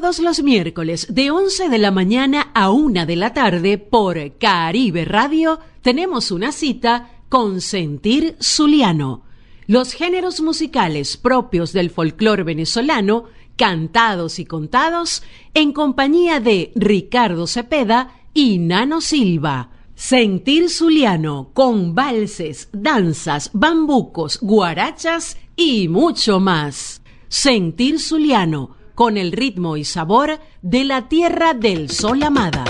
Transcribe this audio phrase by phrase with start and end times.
[0.00, 5.04] todos los miércoles de 11 de la mañana a 1 de la tarde por Caribe
[5.04, 9.24] Radio tenemos una cita con Sentir Zuliano.
[9.66, 13.24] Los géneros musicales propios del folclore venezolano,
[13.56, 19.70] cantados y contados, en compañía de Ricardo Cepeda y Nano Silva.
[19.96, 27.02] Sentir Zuliano con valses, danzas, bambucos, guarachas y mucho más.
[27.26, 32.64] Sentir Zuliano con el ritmo y sabor de la tierra del sol amada.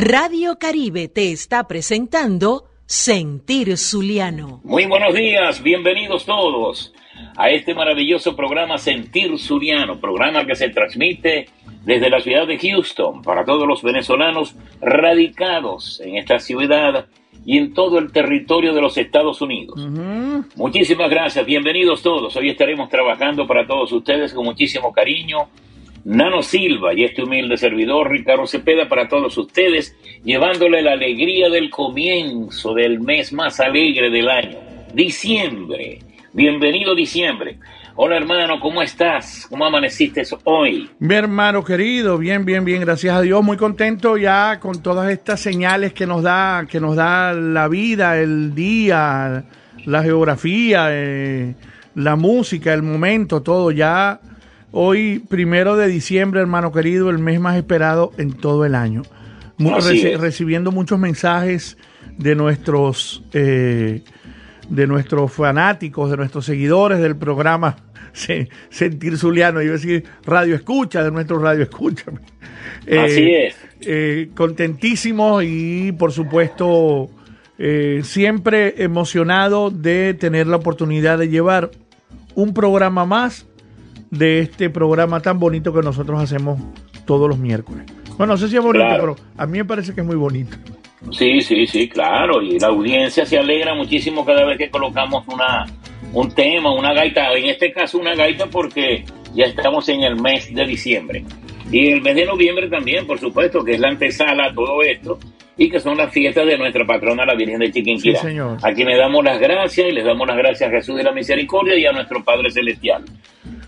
[0.00, 4.60] Radio Caribe te está presentando Sentir Zuliano.
[4.62, 6.94] Muy buenos días, bienvenidos todos
[7.36, 11.48] a este maravilloso programa Sentir Zuliano, programa que se transmite
[11.84, 17.06] desde la ciudad de Houston para todos los venezolanos radicados en esta ciudad
[17.44, 19.84] y en todo el territorio de los Estados Unidos.
[20.54, 22.36] Muchísimas gracias, bienvenidos todos.
[22.36, 25.48] Hoy estaremos trabajando para todos ustedes con muchísimo cariño
[26.04, 31.70] Nano Silva y este humilde servidor Ricardo Cepeda para todos ustedes, llevándole la alegría del
[31.70, 34.58] comienzo del mes más alegre del año,
[34.94, 35.98] diciembre.
[36.32, 37.58] Bienvenido diciembre.
[37.96, 39.46] Hola hermano, ¿cómo estás?
[39.50, 40.88] ¿Cómo amaneciste hoy?
[41.00, 45.40] Mi hermano querido, bien, bien, bien, gracias a Dios, muy contento ya con todas estas
[45.40, 49.44] señales que nos da, que nos da la vida, el día,
[49.84, 51.56] la geografía, eh,
[51.96, 54.20] la música, el momento, todo ya
[54.70, 59.02] Hoy, primero de diciembre, hermano querido, el mes más esperado en todo el año.
[59.58, 60.20] Reci- es.
[60.20, 61.76] recibiendo muchos mensajes
[62.16, 64.02] de nuestros eh,
[64.68, 67.76] de nuestros fanáticos, de nuestros seguidores del programa
[68.12, 72.04] Se- Sentir Zuliano, iba a decir radio escucha, de nuestro radio escucha.
[72.86, 73.56] Así es.
[73.80, 77.10] eh, contentísimos y por supuesto
[77.58, 81.70] eh, siempre emocionado de tener la oportunidad de llevar
[82.34, 83.46] un programa más
[84.10, 86.58] de este programa tan bonito que nosotros hacemos
[87.04, 87.84] todos los miércoles.
[88.16, 89.14] Bueno, no sé si es bonito, Claro.
[89.16, 90.56] pero a mí me parece que es muy bonito.
[91.12, 92.42] Sí, sí, sí, claro.
[92.42, 95.66] Y la audiencia se alegra muchísimo cada vez que colocamos una,
[96.12, 97.32] un tema, una gaita.
[97.34, 101.24] En este caso, una gaita porque ya estamos en el mes de diciembre.
[101.70, 105.18] Y el mes de noviembre también, por supuesto, que es la antesala a todo esto
[105.56, 108.20] y que son las fiestas de nuestra patrona, la Virgen de Chiquinquirá.
[108.20, 108.58] Sí, señor.
[108.62, 111.12] a quien le damos las gracias y les damos las gracias a Jesús de la
[111.12, 113.04] Misericordia y a nuestro Padre Celestial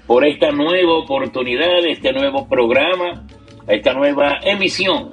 [0.06, 3.24] por esta nueva oportunidad, este nuevo programa,
[3.68, 5.12] esta nueva emisión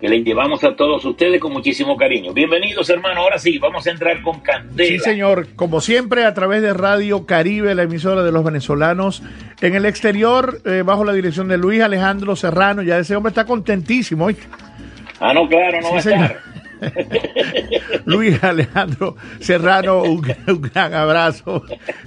[0.00, 2.32] que le llevamos a todos ustedes con muchísimo cariño.
[2.32, 3.22] Bienvenidos, hermano.
[3.22, 4.88] Ahora sí, vamos a entrar con candela.
[4.88, 5.48] Sí, señor.
[5.56, 9.22] Como siempre, a través de Radio Caribe, la emisora de los venezolanos.
[9.62, 12.82] En el exterior, eh, bajo la dirección de Luis Alejandro Serrano.
[12.82, 14.26] Ya ese hombre está contentísimo.
[14.26, 14.46] ¿oíste?
[15.18, 16.40] Ah, no, claro, no Sí, va a estar.
[18.04, 21.62] Luis Alejandro Serrano, un, un gran abrazo.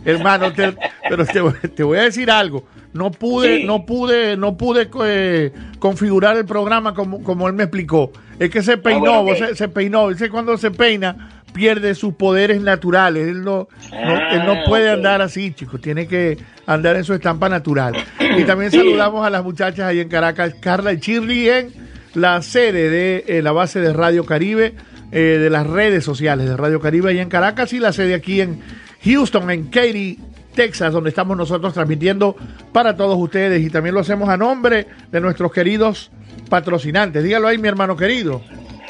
[0.06, 0.76] Hermano, te-
[1.08, 2.66] pero te, voy- te voy a decir algo.
[2.94, 3.64] No pude, Sí.
[3.66, 8.12] no pude, no pude eh, configurar el programa como, como él me explicó.
[8.40, 9.28] Es que se peinó, bueno, ok.
[9.30, 10.10] vos se, se peinó.
[10.10, 13.28] Dice cuando se peina, pierde sus poderes naturales.
[13.28, 15.80] Él no, no- Ah, él no puede andar así, chicos.
[15.82, 17.96] Tiene que andar en su estampa natural.
[18.38, 18.78] Y también Sí.
[18.78, 23.42] saludamos a las muchachas ahí en Caracas, Carla y Shirley en la sede de eh,
[23.42, 24.74] la base de Radio Caribe,
[25.12, 28.42] eh, de las redes sociales de Radio Caribe ahí en Caracas y la sede aquí
[28.42, 28.62] en
[29.04, 30.20] Houston, en Katy,
[30.56, 32.36] Texas, donde estamos nosotros transmitiendo
[32.74, 36.12] para todos ustedes y también lo hacemos a nombre de nuestros queridos
[36.50, 37.24] patrocinantes.
[37.24, 38.42] Dígalo ahí, mi hermano querido.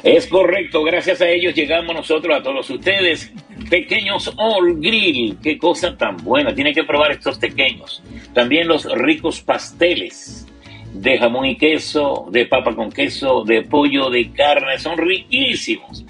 [0.03, 3.31] Es correcto, gracias a ellos llegamos nosotros a todos ustedes.
[3.69, 8.01] Pequeños All Grill, qué cosa tan buena, tienen que probar estos pequeños.
[8.33, 10.48] También los ricos pasteles
[10.93, 16.05] de jamón y queso, de papa con queso, de pollo, de carne, son riquísimos.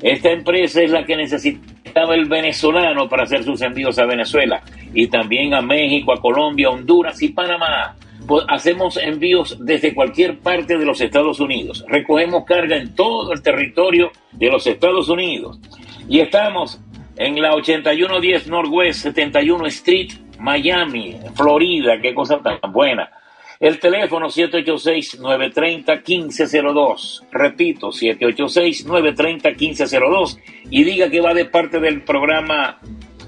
[0.00, 5.06] Esta empresa es la que necesitaba el venezolano para hacer sus envíos a Venezuela y
[5.06, 7.96] también a México, a Colombia, Honduras y Panamá.
[8.26, 11.84] Pues hacemos envíos desde cualquier parte de los Estados Unidos.
[11.88, 15.58] Recogemos carga en todo el territorio de los Estados Unidos.
[16.08, 16.80] Y estamos
[17.16, 20.12] en la 8110 Northwest 71 Street,
[20.42, 21.98] Miami, Florida.
[22.00, 23.10] Qué cosa tan buena.
[23.60, 27.26] El teléfono 786-930-1502.
[27.30, 30.38] Repito, 786-930-1502.
[30.68, 32.80] Y diga que va de parte del programa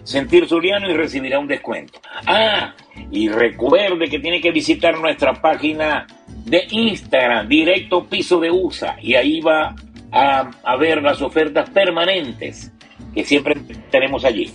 [0.03, 2.01] Sentir Zuliano y recibirá un descuento.
[2.27, 2.75] Ah,
[3.13, 6.09] y recuerde que tiene que visitar nuestra página
[6.45, 8.97] de Instagram, Directo Piso de USA.
[9.01, 9.77] Y ahí va
[10.11, 12.73] a, a ver las ofertas permanentes
[13.15, 13.55] que siempre
[13.91, 14.51] tenemos allí.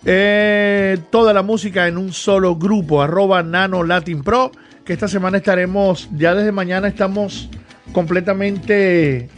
[0.05, 4.51] Eh, toda la música en un solo grupo, arroba Nano Latin Pro,
[4.85, 7.49] que esta semana estaremos, ya desde mañana estamos
[7.93, 9.29] completamente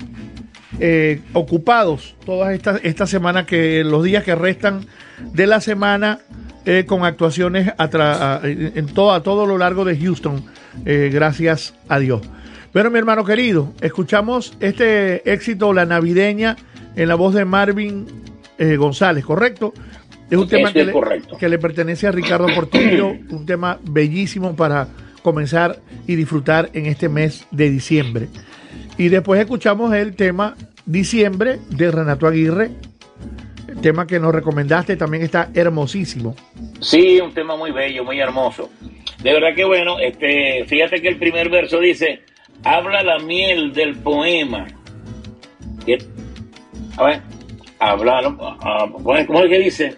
[0.81, 4.87] eh, ocupados todas esta, esta semana, que los días que restan
[5.35, 6.20] de la semana
[6.64, 10.44] eh, con actuaciones a en todo, a todo lo largo de Houston,
[10.85, 12.22] gracias a Dios.
[12.72, 16.57] Pero mi hermano querido, escuchamos este éxito, la navideña,
[16.96, 18.07] en la voz de Marvin
[18.79, 19.74] González, ¿correcto?
[20.34, 21.36] Es un tema que es le, correcto.
[21.38, 24.88] que le pertenece a Ricardo Portillo, un tema bellísimo para
[25.22, 28.28] comenzar y disfrutar en este mes de diciembre.
[28.98, 30.54] Y después escuchamos el tema
[30.86, 32.70] Diciembre de Renato Aguirre,
[33.68, 36.36] el tema que nos recomendaste, también está hermosísimo.
[36.80, 38.70] Sí, un tema muy bello, muy hermoso.
[39.22, 42.20] De verdad que bueno, este, fíjate que el primer verso dice,
[42.62, 44.66] habla la miel del poema.
[45.86, 45.98] ¿Qué?
[46.98, 47.22] A ver,
[47.78, 48.20] habla,
[48.60, 49.96] ah, ¿cómo es- cómo es que dice?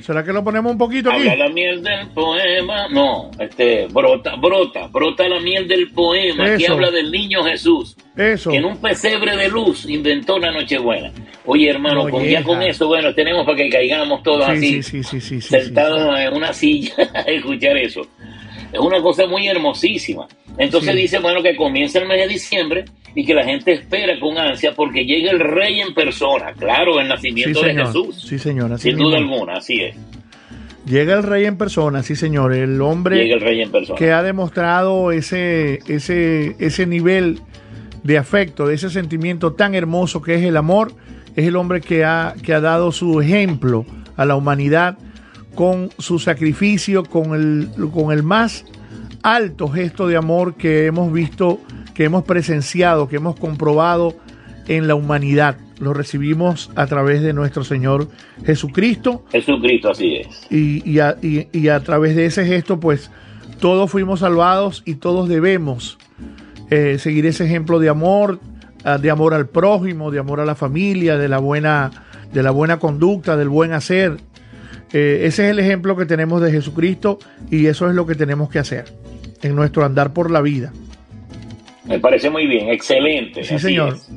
[0.00, 1.28] ¿Será que lo ponemos un poquito aquí?
[1.28, 2.88] Habla la miel del poema.
[2.88, 6.72] No, este, brota, brota, brota la miel del poema que Eso.
[6.72, 7.96] habla del niño Jesús.
[8.16, 8.50] Eso.
[8.50, 11.12] Que en un pesebre de luz inventó la Nochebuena.
[11.46, 14.82] Oye, hermano, con, ya con eso, bueno, tenemos para que caigamos todos Sí, así, sí,
[14.82, 18.02] sí, sí, sí, sí, sentados en una silla a escuchar eso.
[18.72, 20.26] Es una cosa muy hermosísima.
[20.58, 24.36] Entonces dice, bueno, que comienza el mes de diciembre y que la gente espera con
[24.38, 26.52] ansia porque llega el rey en persona.
[26.52, 27.74] Claro, el Sí, nacimiento de.
[27.74, 28.22] Jesús.
[28.28, 28.72] Sí, señor.
[28.72, 29.96] así Sin duda alguna, así es.
[30.86, 32.52] Llega el rey en persona, sí, señor.
[32.52, 33.98] El hombre Llega el rey en persona.
[33.98, 37.40] que ha demostrado ese, ese, ese nivel
[38.02, 40.92] de afecto, de ese sentimiento tan hermoso que es el amor,
[41.36, 44.98] es el hombre que ha, que ha dado su ejemplo a la humanidad
[45.54, 48.66] con su sacrificio, con el, con el más
[49.22, 51.60] alto gesto de amor que hemos visto,
[51.94, 54.14] que hemos presenciado, que hemos comprobado
[54.66, 55.56] en la humanidad.
[55.78, 58.08] Lo recibimos a través de nuestro Señor
[58.46, 60.46] Jesucristo Jesucristo, así es.
[60.50, 63.10] y, y a, y- y a través de ese gesto, pues
[63.60, 65.98] todos fuimos salvados y todos debemos
[66.70, 68.40] eh, seguir ese ejemplo de amor,
[68.84, 71.90] ah, de amor al prójimo, de amor a la familia, de la buena,
[72.32, 74.16] de la buena conducta, del buen hacer.
[74.92, 77.18] Eh, ese es el ejemplo que tenemos de Jesucristo
[77.50, 78.84] y eso es lo que tenemos que hacer
[79.42, 80.72] en nuestro andar por la vida.
[81.84, 83.44] Me parece muy bien, excelente.
[83.44, 83.94] Sí, señor.
[83.94, 84.08] es.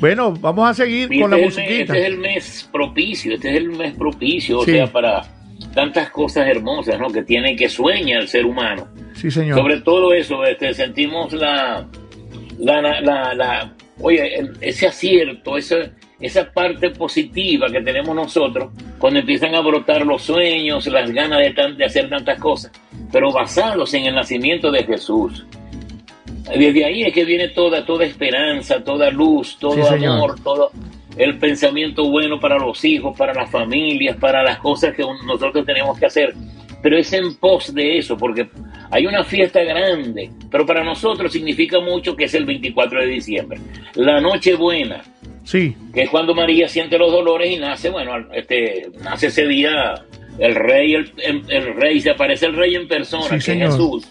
[0.00, 1.92] Bueno, vamos a seguir Y con la este, es el mes, musiquita.
[1.94, 4.70] este es el mes propicio, este es el mes propicio, Sí.
[4.70, 5.22] o sea, para
[5.74, 7.08] tantas cosas hermosas, ¿no?
[7.08, 8.86] Que tiene, que sueña el ser humano.
[9.14, 9.58] Sí, señor.
[9.58, 11.84] Sobre todo eso, este, sentimos la,
[12.60, 15.76] la, la, la- la- oye, ese acierto, esa,
[16.20, 21.50] esa parte positiva que tenemos nosotros cuando empiezan a brotar los sueños, las ganas de,
[21.50, 22.70] tan- de hacer tantas cosas,
[23.12, 25.44] pero basados en el nacimiento de Jesús.
[26.56, 30.14] Desde ahí es que viene toda, toda esperanza, toda luz, todo Sí, señor.
[30.16, 30.70] amor, todo
[31.16, 35.98] el pensamiento bueno para los hijos, para las familias, para las cosas que nosotros tenemos
[35.98, 36.34] que hacer.
[36.80, 38.48] Pero es en pos de eso, porque
[38.90, 43.58] hay una fiesta grande, pero para nosotros significa mucho que es el 24 de diciembre.
[43.94, 45.02] La noche buena,
[45.42, 49.94] Sí, que es cuando María siente los dolores y nace, bueno, este, nace ese día
[50.38, 53.68] el rey, el, el- el rey, se aparece el rey en persona, Sí, que señor.
[53.70, 54.08] es Jesús.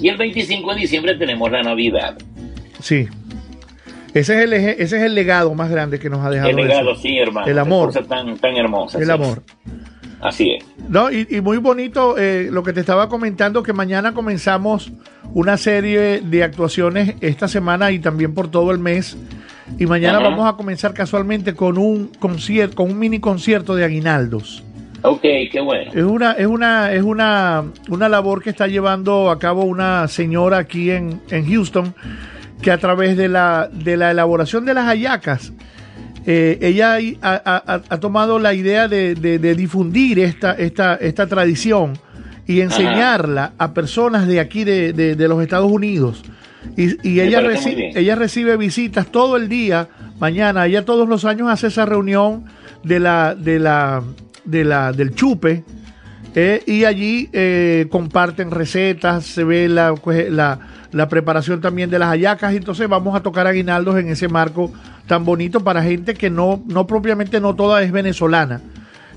[0.00, 2.16] Y el 25 de diciembre tenemos la Navidad.
[2.80, 3.06] sí.
[4.14, 6.92] Ese es el, ese es el legado más grande que nos ha dejado El legado,
[6.92, 7.02] eso.
[7.02, 7.46] sí, hermano.
[7.46, 7.88] El amor.
[7.88, 8.98] cosa tan, tan hermosa.
[8.98, 9.10] El sí.
[9.10, 9.42] amor.
[10.22, 10.64] Así es.
[10.88, 14.90] No, y, y muy bonito eh, lo que te estaba comentando, que mañana comenzamos
[15.34, 19.18] una serie de actuaciones esta semana y también por todo el mes.
[19.78, 20.30] Y mañana Ajá.
[20.30, 24.64] vamos a comenzar casualmente con un concierto, con un mini concierto de aguinaldos.
[25.02, 25.92] Ok, qué bueno.
[25.94, 30.58] Es una, es una, es una, una labor que está llevando a cabo una señora
[30.58, 31.94] aquí en, en Houston,
[32.62, 35.52] que a través de la, de la elaboración de las hallacas,
[36.26, 40.94] eh, ella ha, ha- ha- ha tomado la idea de, de- de difundir esta, esta,
[40.96, 41.92] esta tradición
[42.46, 46.24] y enseñarla a personas de aquí de, de- los Estados Unidos.
[46.76, 47.92] Y, y ella, parece muy reci- bien.
[47.96, 52.44] ella recibe visitas todo el día, mañana, ella todos los años hace esa reunión
[52.82, 54.02] de la, de la,
[54.46, 55.62] de la, del chupe,
[56.38, 60.58] Eh, y allí eh, comparten recetas, se ve la, pues, la,
[60.92, 62.52] la preparación también de las hallacas.
[62.52, 64.70] y Entonces vamos a tocar aguinaldos en ese marco
[65.06, 68.60] tan bonito para gente que no, no propiamente no toda es venezolana.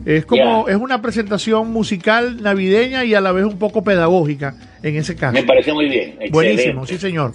[0.06, 4.96] Es como, es una presentación musical navideña y a la vez un poco pedagógica en
[4.96, 5.34] ese caso.
[5.34, 6.12] Me parece muy bien.
[6.12, 6.32] Excelente.
[6.32, 7.34] Buenísimo, sí señor.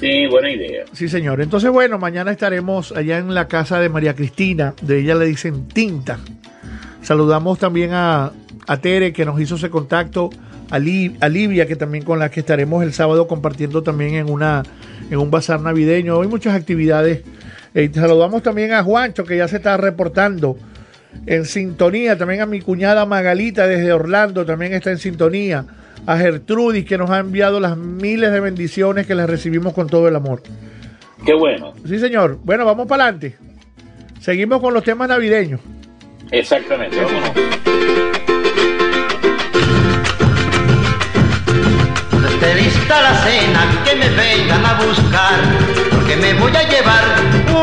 [0.00, 0.84] Sí, buena idea.
[0.92, 1.42] Sí, señor.
[1.42, 4.72] Entonces, bueno, mañana estaremos allá en la casa de María Cristina.
[4.80, 6.18] De ella le dicen tinta.
[7.06, 8.32] Saludamos también a,
[8.66, 10.28] a Tere, que nos hizo ese contacto.
[10.70, 14.28] A, Li- a Livia, que también con la que estaremos el sábado compartiendo también en,
[14.28, 14.64] una,
[15.08, 16.20] en un bazar navideño.
[16.20, 17.22] Hay muchas actividades.
[17.74, 20.56] Eh, saludamos también a Juancho, que ya se está reportando
[21.26, 22.18] en sintonía.
[22.18, 25.64] También a mi cuñada Magalita desde Orlando, también está en sintonía.
[26.06, 30.08] A Gertrudis, que nos ha enviado las miles de bendiciones que les recibimos con todo
[30.08, 30.42] el amor.
[31.24, 31.72] Qué bueno.
[31.86, 32.40] Sí, señor.
[32.42, 33.36] Bueno, vamos para adelante.
[34.20, 35.60] Seguimos con los temas navideños.
[36.30, 36.96] Exactamente.
[37.00, 37.30] Vámonos.
[42.10, 45.34] Cuando esté lista la cena, que me vengan a buscar,
[45.90, 47.04] porque me voy a llevar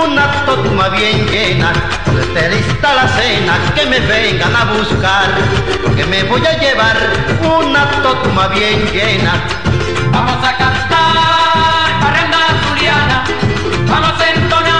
[0.05, 1.73] una totuma bien llena.
[2.03, 5.29] Cuando esté lista la cena, que me vengan a buscar,
[5.83, 6.97] porque me voy a llevar
[7.43, 9.43] una totuma bien llena.
[10.11, 13.23] Vamos a cantar parranda zuliana,
[13.87, 14.72] vamos a entonar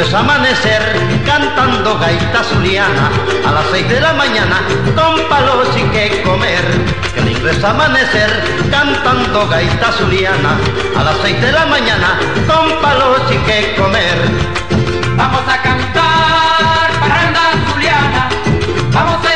[0.00, 0.82] es amanecer
[1.24, 3.10] cantando gaita zuliana
[3.46, 4.60] a las seis de la mañana
[4.94, 6.64] con palos y que comer.
[7.14, 8.30] Qué lindo es amanecer
[8.70, 10.58] cantando gaita zuliana
[10.96, 14.18] a las seis de la mañana con palos y que comer.
[15.16, 18.28] Vamos a cantar parranda zuliana,
[18.92, 19.35] vamos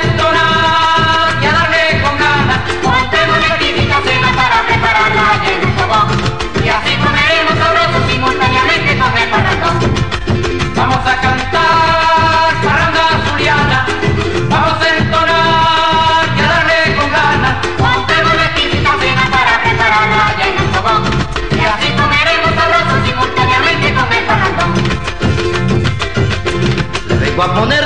[11.10, 13.86] a cantar parranda zuliana,
[14.48, 17.54] vamos a entonar y a darle con ganas.
[17.78, 21.02] Montemos típica cena para prepararla y en el fogón,
[21.50, 24.70] y así comeremos sabroso simultáneamente con el parrandón.
[27.20, 27.84] Vengo a poner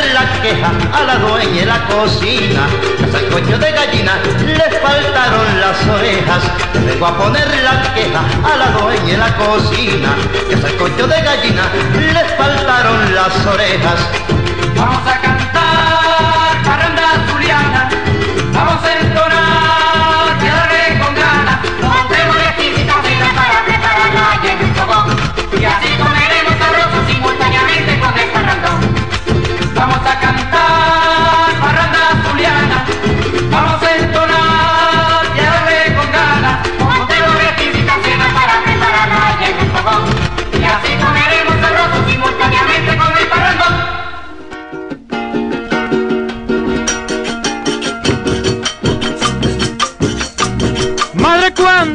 [0.62, 2.67] a la dueña de la cocina.
[2.99, 4.12] Que al coño de gallina
[4.47, 6.43] le faltaron las orejas.
[6.87, 10.14] Vengo a poner la queja a la dueña de la cocina.
[10.49, 11.62] Que al coño de gallina
[11.95, 14.01] le faltaron las orejas.
[14.77, 17.88] Vamos a cantar parranda zuliana,
[18.53, 18.85] vamos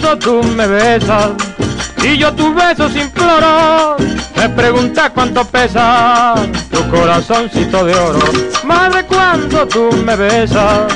[0.10, 1.30] cuando tú me besas
[2.04, 3.96] y yo tus besos imploro,
[4.36, 6.34] me preguntas cuánto pesa
[6.72, 8.20] tu corazoncito de oro.
[8.64, 10.92] Madre, cuando tú me besas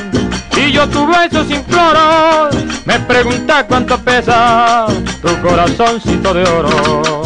[0.58, 2.50] y yo tus besos imploro,
[2.86, 4.88] me preguntas cuánto pesa
[5.22, 7.22] tu corazoncito de oro.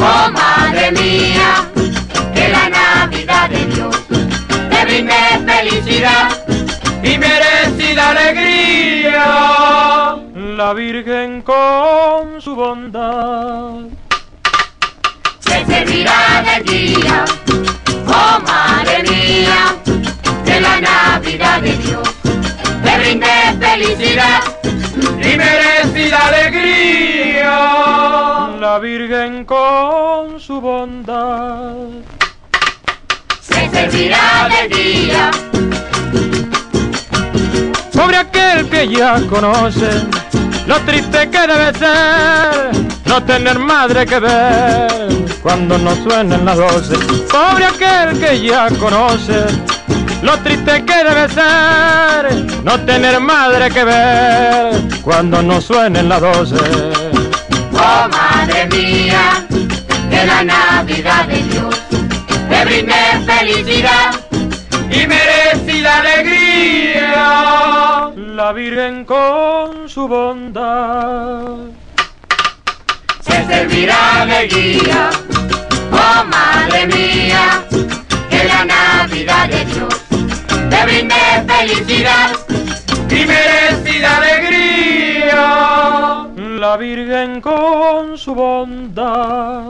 [0.00, 1.68] Oh madre mía,
[2.32, 3.96] que la Navidad de Dios
[4.70, 5.14] te brinde
[5.44, 6.30] felicidad
[7.02, 7.47] y merecida
[10.58, 13.74] La Virgen con su bondad
[15.38, 17.24] Se servirá de guía,
[18.08, 19.76] oh madre mía,
[20.44, 22.08] que la Navidad de Dios
[22.82, 23.28] te brinde
[23.60, 24.42] felicidad
[25.04, 27.50] y merecida alegría.
[28.58, 31.76] la Virgen con su bondad.
[33.40, 35.30] Se servirá de guía,
[37.92, 40.17] Sobre aquel que ya conoce
[40.68, 42.70] lo triste que debe ser
[43.06, 45.08] no tener madre que ver
[45.42, 46.94] cuando no suenen las doce.
[47.30, 49.46] Pobre aquel que ya conoce
[50.22, 56.56] lo triste que debe ser no tener madre que ver cuando no suenen las doce.
[57.72, 59.46] oh madre mía,
[60.10, 61.74] que la Navidad de Dios
[62.50, 62.94] te brinde
[63.26, 64.14] felicidad
[64.90, 67.67] y merecida alegría.
[68.38, 71.56] La Virgen con su bondad
[73.20, 75.10] servirá de guía.
[75.90, 77.64] Oh madre mía,
[78.30, 79.92] que la Navidad de Dios
[80.70, 81.16] te brinde
[81.48, 82.30] felicidad
[83.10, 85.44] y merecida alegría.
[86.60, 89.64] La Virgen con su bondad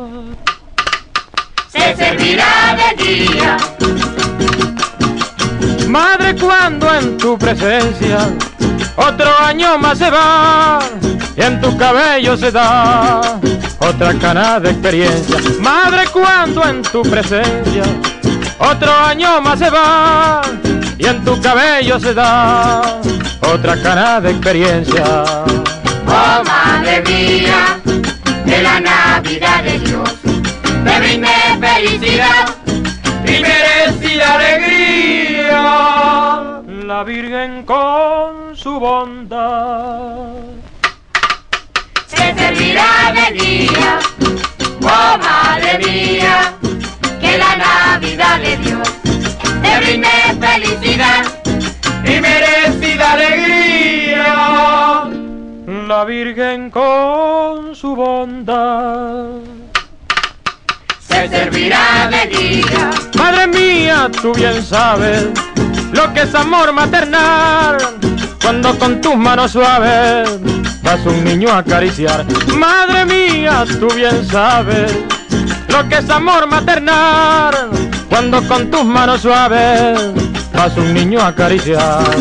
[1.69, 3.57] Se servirá de guía.
[5.89, 8.29] Madre, cuando en tu presencia
[8.99, 10.81] otro año más se va
[11.37, 13.39] y en tu cabello se da
[13.79, 15.37] otra cana de experiencia.
[15.61, 17.85] Madre, cuando en tu presencia
[18.59, 20.43] otro año más se va
[20.99, 23.01] y en tu cabello se da
[23.41, 25.05] otra cana de experiencia.
[26.07, 27.79] Oh madre mía,
[28.45, 30.11] que la Navidad de Dios
[30.85, 31.29] te brinde
[31.61, 32.49] felicidad
[33.25, 35.63] y merecida alegría.
[36.85, 40.27] La Virgen con su bondad
[42.07, 43.99] Se servirá de día.
[44.83, 46.53] Oh madre mía,
[47.19, 48.89] que la Navidad de Dios
[49.63, 50.09] te brinde
[50.47, 51.25] felicidad
[52.05, 54.27] y merecida alegría.
[55.89, 59.31] la Virgen con su bondad.
[61.09, 62.91] Se servirá de día.
[63.17, 65.29] Madre mía, tú bien sabes
[65.93, 67.77] lo que es amor maternal.
[68.43, 70.29] Cuando con tus manos suaves
[70.83, 72.25] vas un niño a acariciar.
[72.57, 74.93] Madre mía, tú bien sabes
[75.69, 77.71] lo que es amor maternal.
[78.09, 80.01] Cuando con tus manos suaves
[80.53, 82.17] vas un niño a acariciar.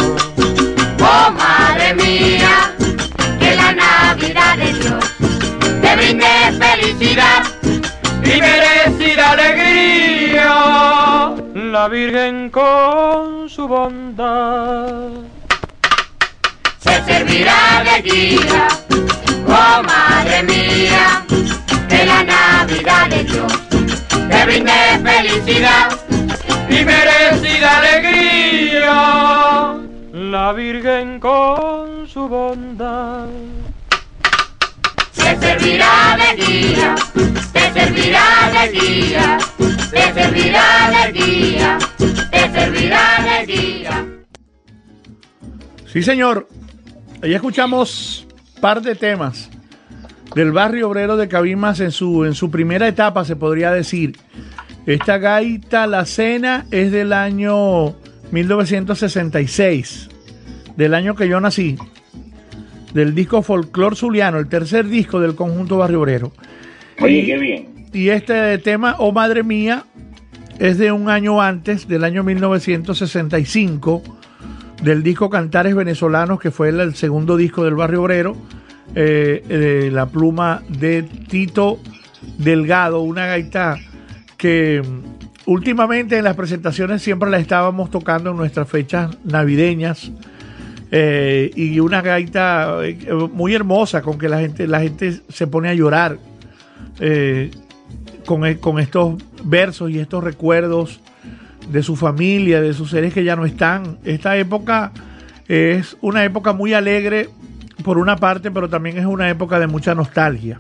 [1.00, 2.74] Oh madre mía,
[3.40, 5.06] que la Navidad de Dios
[5.82, 6.26] te brinde
[6.60, 7.44] felicidad
[8.24, 10.27] y merecida alegría.
[10.38, 15.10] La Virgen con su bondad.
[16.80, 18.68] Se servirá de guía.
[19.48, 21.26] Oh madre mía,
[21.90, 23.54] que la Navidad de Dios
[24.30, 25.90] te brinde felicidad
[26.70, 29.76] y merecida alegría.
[30.14, 33.28] La Virgen con su bondad.
[35.40, 36.96] Te servirá de guía,
[37.54, 39.38] te servirá de guía,
[39.92, 41.78] te servirá de guía,
[42.32, 44.08] te servirá de guía.
[45.88, 46.48] Sí, señor.
[47.24, 48.28] Ahí escuchamos
[48.62, 49.50] par de temas
[50.36, 54.18] del barrio obrero de Cabimas en su, en su primera etapa, se podría decir.
[54.86, 57.96] Esta gaita, la cena, es del año
[58.32, 60.10] 1966,
[60.76, 61.76] del año que yo nací,
[62.98, 66.32] del disco Folklore Zuliano, el tercer disco del conjunto barrio obrero.
[67.02, 67.68] Oye, Y- qué bien.
[67.94, 69.86] Y este tema, Oh Madre Mía,
[70.60, 74.02] es de un año antes, del año 1965,
[74.84, 78.36] del disco Cantares Venezolanos, que fue el, el segundo disco del Barrio Obrero,
[78.96, 81.80] eh, eh, la pluma de Tito
[82.38, 83.78] Delgado, una gaita
[84.38, 90.12] que mm, últimamente en las presentaciones siempre la estábamos tocando en nuestras fechas navideñas.
[90.92, 92.98] Eh, y una gaita eh,
[93.34, 96.18] muy hermosa con que la gente, la gente se pone a llorar
[97.00, 97.52] eh,
[98.26, 101.00] con, e- con estos versos y estos recuerdos
[101.72, 103.98] de su familia, de sus seres que ya no están.
[104.06, 104.92] Esta época
[105.48, 107.30] es una época muy alegre
[107.84, 110.58] por una parte, pero también es una época de mucha nostalgia.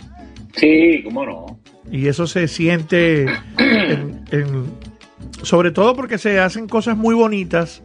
[0.55, 1.59] Sí, cómo no.
[1.91, 3.23] Y eso se siente
[3.57, 4.65] en- en-
[5.43, 7.81] sobre todo porque se hacen cosas muy bonitas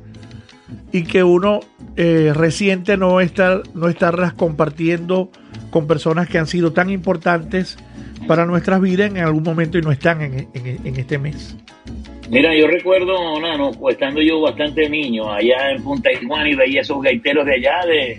[0.93, 1.61] y que uno
[1.97, 5.31] eh, resiente no estar, no estarlas compartiendo
[5.71, 7.79] con personas que han sido tan importantes
[8.27, 11.57] para nuestras vidas en algún momento y no están en, en- en este mes.
[12.31, 16.81] Mira, yo recuerdo, Nano, pues, estando yo bastante niño allá en Punta Iguana y veía
[16.81, 18.19] esos gaiteros de allá, de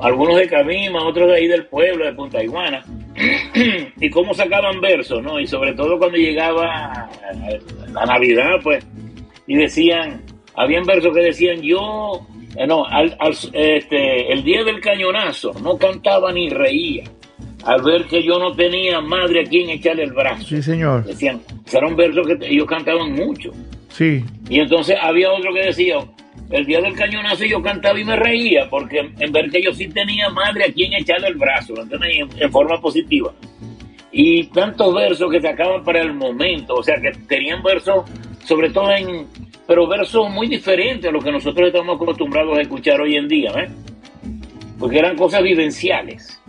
[0.00, 2.84] algunos de Cabima, otros de ahí del pueblo, de Punta Iguana,
[4.00, 5.40] y cómo sacaban versos, ¿no?
[5.40, 7.08] Y sobre todo cuando llegaba
[7.92, 8.86] la Navidad, pues,
[9.46, 10.20] y decían,
[10.56, 15.76] habían versos que decían, yo, eh, no, al, al- este, el día del cañonazo, no
[15.76, 17.04] cantaba ni reía,
[17.64, 20.44] al ver que yo no tenía madre a quien echarle el brazo.
[20.44, 21.04] Sí, señor.
[21.04, 21.40] Decían,
[21.72, 23.50] era un verso que ellos cantaban mucho.
[23.88, 25.96] Sí, Y entonces había otro que decía,
[26.50, 29.88] el día del cañonazo yo cantaba y me reía, porque en ver que yo sí
[29.88, 33.32] tenía madre a quien echarle el brazo, En, en forma positiva.
[34.12, 38.04] Y tantos versos que sacaban para el momento, o sea, que tenían versos,
[38.44, 39.26] sobre todo en,
[39.66, 43.52] pero versos muy diferentes a los que nosotros estamos acostumbrados a escuchar hoy en día,
[43.52, 43.70] ¿ves?
[44.78, 46.40] Porque eran cosas vivenciales.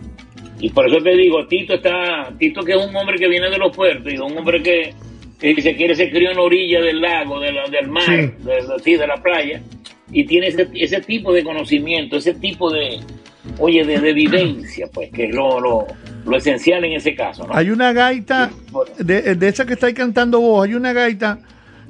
[0.60, 3.58] Y por eso te digo, Tito está, Tito que es un hombre que viene de
[3.58, 4.92] los puertos y un hombre que,
[5.40, 8.12] que se quiere, se crió en la orilla del lago, de la- del mar, Sí.
[8.44, 9.62] de, de- sí, de la playa,
[10.12, 12.98] y tiene ese, ese tipo de conocimiento, ese tipo de,
[13.58, 15.86] oye, de, de vivencia, pues, que es lo, lo,
[16.26, 17.54] lo esencial en ese caso, ¿no?
[17.54, 18.50] Hay una gaita,
[18.98, 21.38] de, de esa que estáis cantando vos, hay una gaita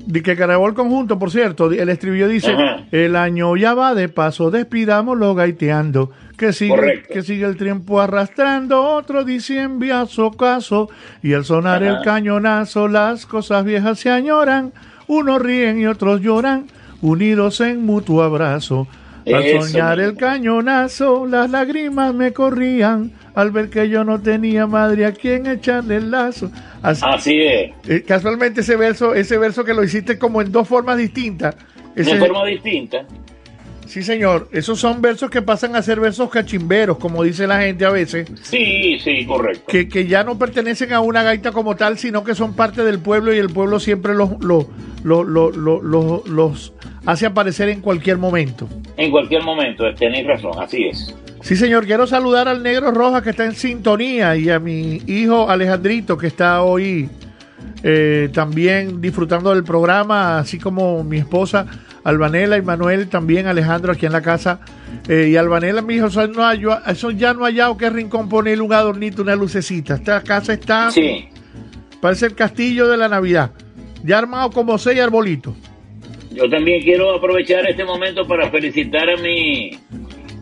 [0.06, 2.84] de que el conjunto, por cierto, el estribillo dice, Ajá.
[2.92, 7.14] el año ya va de paso, despidámoslo gaiteando, que sigue, Correcto.
[7.14, 10.88] que sigue el tiempo arrastrando, otro diciembre a su caso,
[11.22, 14.72] y al sonar el cañonazo, las cosas viejas se añoran,
[15.06, 16.66] unos ríen y otros lloran,
[17.02, 18.86] unidos en mutuo abrazo.
[19.34, 24.66] Al Eso soñar el cañonazo, las lágrimas me corrían al ver que yo no tenía
[24.66, 26.50] madre a quien echarle el lazo.
[26.82, 30.66] Así- Así es, eh, casualmente ese verso, ese verso que lo hiciste como en dos
[30.68, 31.54] formas distintas.
[31.96, 33.04] ese- de forma distinta.
[33.86, 34.48] sí, señor.
[34.52, 38.28] Esos son versos que pasan a ser versos cachimberos, como dice la gente a veces,
[38.42, 39.64] Sí, sí, correcto.
[39.66, 42.98] que, que ya no pertenecen a una gaita como tal, sino que son parte del
[43.00, 44.66] pueblo y el pueblo siempre los, los,
[45.04, 46.72] los- los- los
[47.08, 48.68] hace aparecer en cualquier momento.
[48.98, 51.14] En cualquier momento, tenéis razón, así es.
[51.40, 55.48] Sí, señor, quiero saludar al negro Roja que está en sintonía y a mi hijo
[55.48, 57.08] Alejandrito que está hoy
[57.82, 61.64] eh, también disfrutando del programa, así como mi esposa
[62.04, 64.60] Albanela y Manuel, también Alejandro aquí en la casa.
[65.08, 68.28] Eh, y Albanela, mi hijo, eso, no hay- eso ya no ha hallado qué rincón
[68.28, 69.94] ponerle un adornito, una lucecita.
[69.94, 71.28] Esta casa está, Sí,
[72.02, 73.52] parece el castillo de la Navidad,
[74.04, 75.54] ya armado como seis arbolitos.
[76.32, 79.70] Yo también quiero aprovechar este momento para felicitar a mi,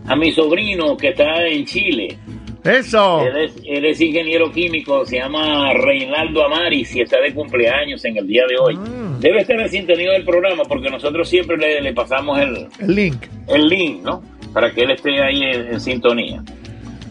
[0.07, 2.19] a mi sobrino que está en Chile.
[2.65, 3.25] Eso.
[3.25, 8.17] Él es, él es ingeniero químico, se llama Reinaldo Amaris y está de cumpleaños en
[8.17, 8.77] el día de hoy.
[8.77, 9.21] Mm.
[9.21, 13.27] Debe estar en sintonía del programa porque nosotros siempre le, le pasamos el, El link.
[13.47, 14.23] el link, ¿no?
[14.53, 16.43] Para que él esté ahí en, en sintonía.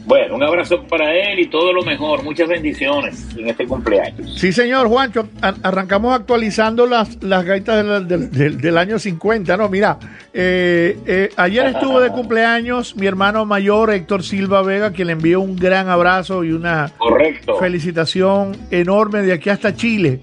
[0.05, 2.23] Bueno, un abrazo para él y todo lo mejor.
[2.23, 4.39] Muchas bendiciones en este cumpleaños.
[4.39, 5.27] Sí, señor Juancho,
[5.63, 9.67] arrancamos actualizando las, las gaitas del, del- del- del año 50, ¿no?
[9.67, 9.97] Mira,
[10.31, 15.41] eh, eh, ayer estuvo de cumpleaños mi hermano mayor Héctor Silva Vega, quien le envió
[15.41, 17.55] un gran abrazo y una Correcto.
[17.57, 20.19] felicitación enorme de aquí hasta Chile.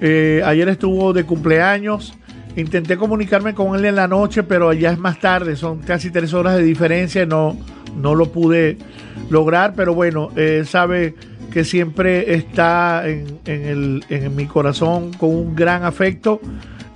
[0.00, 2.14] Eh, ayer estuvo de cumpleaños.
[2.56, 6.34] Intenté comunicarme con él en la noche, pero ya es más tarde, son casi tres
[6.34, 7.56] horas de diferencia, no,
[7.96, 8.76] no lo pude
[9.30, 10.30] lograr, pero bueno,
[10.64, 11.14] sabe
[11.52, 16.40] que siempre está en, en el- en mi corazón con un gran afecto,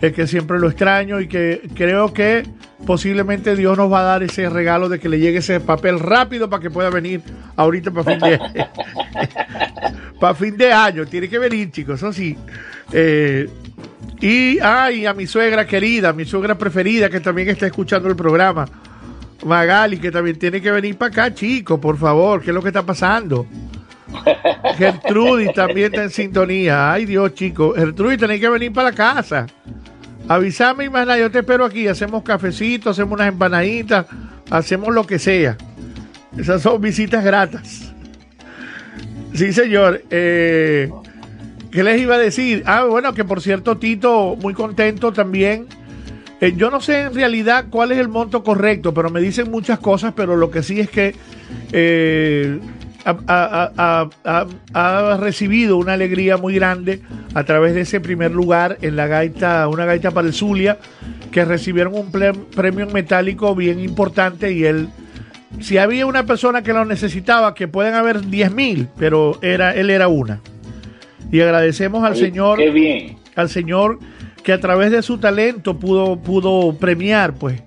[0.00, 2.44] eh, que siempre lo extraño y que creo que
[2.86, 6.48] posiblemente Dios nos va a dar ese regalo de que le llegue ese papel rápido
[6.50, 7.20] para que pueda venir
[7.56, 8.38] ahorita para fin de
[10.20, 11.06] para fin de año.
[11.06, 12.36] Tiene que venir, chicos, eso sí.
[12.92, 13.48] Eh,
[14.20, 18.66] y ay, a mi suegra querida, mi suegra preferida que también está escuchando el programa.
[19.44, 22.68] Magali, que también tiene que venir para acá, chicos, por favor, ¿qué es lo que
[22.68, 23.46] está pasando?
[24.76, 26.92] Gertrudis también está en sintonía.
[26.92, 27.76] Ay, Dios, chicos.
[27.76, 29.46] Gertrudis, tenéis que venir para la casa.
[30.28, 31.88] Avísame, hermana, yo te espero aquí.
[31.88, 34.06] Hacemos cafecito, hacemos unas empanaditas,
[34.50, 35.56] hacemos lo que sea.
[36.36, 37.92] Esas son visitas gratas.
[39.34, 40.02] Sí, señor.
[40.10, 40.90] Eh,
[41.70, 42.62] ¿Qué les iba a decir?
[42.66, 45.66] Ah, bueno, que por cierto, Tito, muy contento también.
[46.46, 49.78] Eh, yo no sé en realidad cuál es el monto correcto, pero me dicen muchas
[49.78, 51.14] cosas, pero lo que sí es que
[51.72, 52.58] eh,
[53.04, 53.72] ha, ha-
[54.24, 57.00] ha- ha- ha recibido una alegría muy grande
[57.34, 60.78] a través de ese primer lugar en la gaita, una gaita para el Zulia,
[61.30, 64.88] que recibieron un premio en metálico bien importante y él
[65.60, 69.88] si había una persona que lo necesitaba, que pueden haber 10 mil, pero era, él
[69.88, 70.40] era una.
[71.30, 73.16] Y agradecemos al Oye, Señor, Qué bien.
[73.36, 74.00] al Señor
[74.44, 77.62] que a través de su talento pudo, pudo premiar, pues,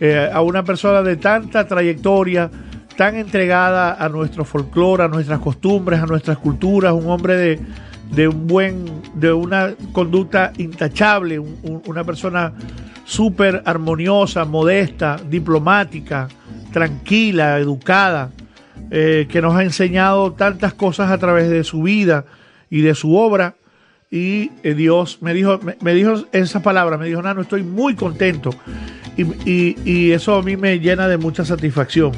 [0.00, 2.50] eh, a una persona de tanta trayectoria,
[2.96, 7.60] tan entregada a nuestro folclore, a nuestras costumbres, a nuestras culturas, un hombre de,
[8.14, 12.52] de un buen, de una conducta intachable, un- un- una persona
[13.04, 16.28] súper armoniosa, modesta, diplomática,
[16.72, 18.30] tranquila, educada,
[18.90, 22.24] eh, que nos ha enseñado tantas cosas a través de su vida
[22.70, 23.54] y de su obra.
[24.12, 27.94] Y eh, Dios me dijo, me, me dijo esas palabras, me dijo, Nano, estoy muy
[27.94, 28.50] contento.
[29.16, 32.12] Y, y- y eso a mí me llena de mucha satisfacción.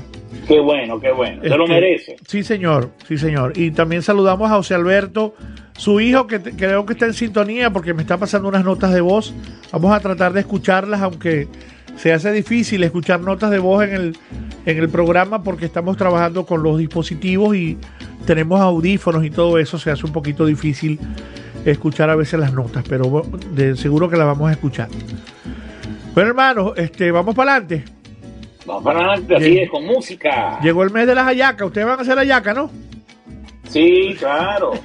[0.48, 1.40] Qué bueno, qué bueno.
[1.40, 2.16] Se lo Este, merece.
[2.26, 3.52] Sí, señor, sí, señor.
[3.56, 5.36] Y también saludamos a José Alberto,
[5.78, 8.92] su hijo, que te- creo que está en sintonía porque me está pasando unas notas
[8.92, 9.32] de voz.
[9.72, 11.46] Vamos a tratar de escucharlas, aunque
[11.96, 14.16] se hace difícil escuchar notas de voz en el,
[14.66, 17.78] en el programa porque estamos trabajando con los dispositivos y
[18.26, 19.78] tenemos audífonos y todo eso.
[19.78, 20.98] Se hace un poquito difícil
[21.64, 24.88] escuchar a veces las notas, pero bueno, de seguro que las vamos a escuchar.
[26.14, 27.84] Bueno, hermano, este, vamos para adelante.
[28.66, 30.58] Vamos para adelante, así es, con música.
[30.62, 31.66] Llegó el mes de las hallacas.
[31.66, 32.70] Ustedes van a hacer hallaca, ¿no?
[33.68, 34.72] Sí, claro.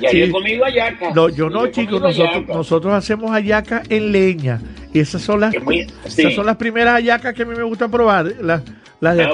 [0.00, 0.18] Ya Sí.
[0.18, 1.12] yo he comido ayaca.
[1.14, 2.00] No, yo no, chicos.
[2.00, 4.60] Nosotros, nosotros hacemos hallaca en leña.
[4.92, 6.22] Y esas son las, Es muy- sí.
[6.22, 8.26] esas son las primeras hallacas que a mí me gusta probar.
[8.40, 8.62] Las,
[9.00, 9.30] las de Ah,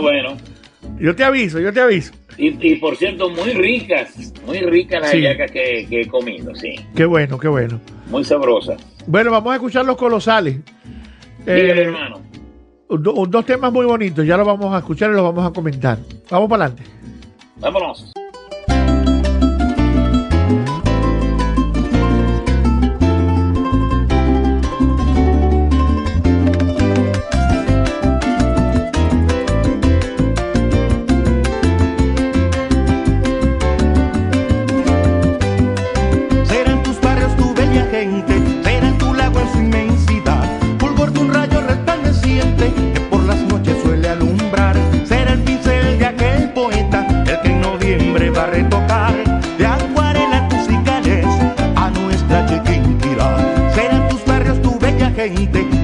[0.99, 2.13] yo te aviso, yo te aviso.
[2.37, 5.23] Y, por cierto, muy ricas, muy ricas las sí.
[5.53, 6.75] que, que, he comido, sí.
[6.95, 7.81] Qué bueno, qué bueno.
[8.09, 8.81] Muy sabrosas.
[9.07, 10.57] Bueno, vamos a escuchar los colosales.
[11.41, 12.21] Dígale, eh, hermano.
[12.89, 15.99] Do, dos temas muy bonitos, ya los vamos a escuchar y los vamos a comentar.
[16.31, 16.91] Vamos para adelante.
[17.57, 18.13] Vámonos.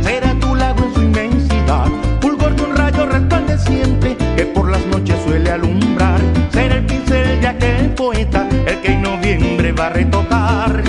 [0.02, 1.86] será tu lago en su inmensidad,
[2.20, 6.20] fulgor de un rayo resplandeciente que por las noches suele alumbrar,
[6.52, 10.82] será el pincel de aquel poeta, el que en noviembre va a retocar.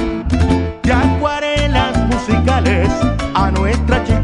[0.84, 2.90] De acuarelas musicales
[3.34, 4.17] a nuestra chica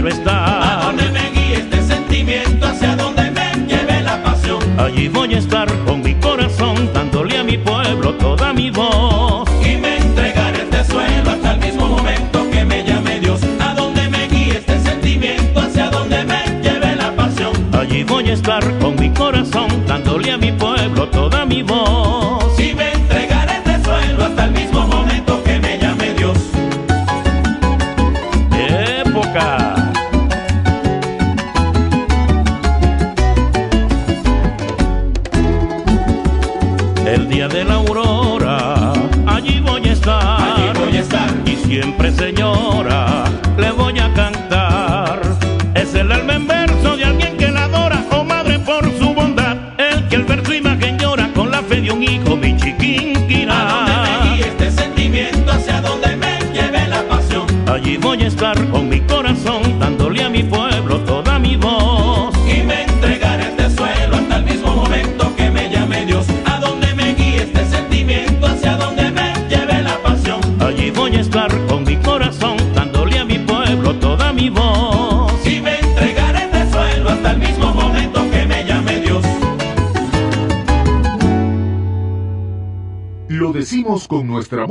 [0.00, 0.47] quiero estar.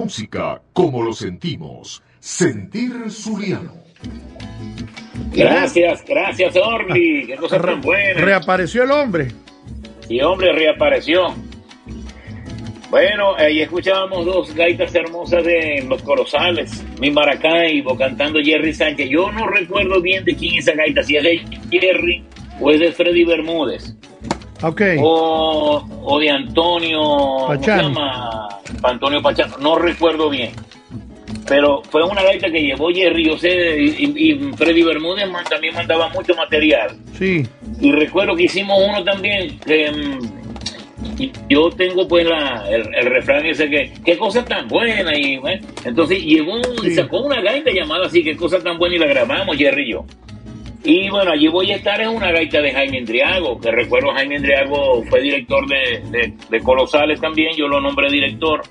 [0.08, 2.02] Música, como lo sentimos.
[2.22, 3.74] Sentir Zuliano.
[5.34, 7.28] Gracias, gracias, Orly.
[7.28, 8.22] Qué cosa tan buena.
[8.22, 9.28] Reapareció el hombre.
[10.08, 11.36] Y hombre, reapareció.
[12.90, 19.10] Bueno, ahí escuchábamos dos gaitas hermosas de Los Corozales, Mi Maracaibo, cantando Jerry Sánchez.
[19.10, 22.24] Yo no recuerdo bien de quién es esa gaita, si es de Jerry
[22.62, 23.94] o es de Freddy Bermúdez.
[24.64, 24.82] Ok.
[25.02, 27.84] O, o de Antonio, ¿cómo se Pachano.
[27.90, 28.37] llama?
[28.84, 30.52] Antonio Pachano, no recuerdo bien.
[31.48, 36.10] Pero fue una gaita que llevó Jerry, yo sé, y, y Freddy Bermúdez también mandaba
[36.10, 36.98] mucho material.
[37.18, 37.48] Sí.
[37.80, 40.38] Y recuerdo que hicimos uno también que mm,
[41.20, 45.38] y yo tengo pues la, el, el refrán ese que qué cosa tan buena y
[45.38, 46.96] bueno, entonces llevó y Sí.
[46.96, 50.06] sacó una gaita llamada así qué cosa tan buena y la grabamos Jerry y yo
[50.90, 54.38] y bueno allí voy a estar es una gaita de Jaime Endriago que recuerdo Jaime
[54.38, 58.62] Endriago fue director de, de, de Colosales también yo lo nombré director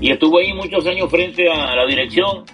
[0.00, 2.44] y estuvo ahí muchos años frente a la dirección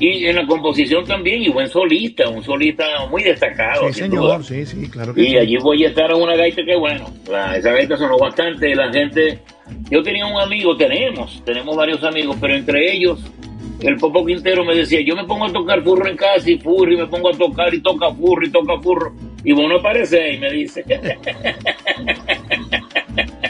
[0.00, 4.38] y en la composición también y buen solista un solista muy destacado Sí, duda.
[4.40, 4.44] señor.
[4.44, 5.36] Sí, sí, claro que Y sí.
[5.38, 8.92] allí voy a estar en una gaita que bueno, la- esa gaita sonó bastante, la
[8.92, 9.38] gente,
[9.90, 13.18] yo tenía un amigo, tenemos, tenemos varios amigos, pero entre ellos,
[13.80, 16.92] el Popo Quintero me decía, yo me pongo a tocar furro en casa y furro,
[16.92, 19.12] y me pongo a tocar y toca furro y toca furro,
[19.44, 20.84] y vos no aparece y me dice,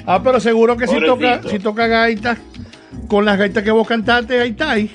[0.07, 2.37] Ah, pero seguro que si toca, si toca gaita,
[3.09, 4.91] con las gaitas que vos cantaste, ahí está ahí.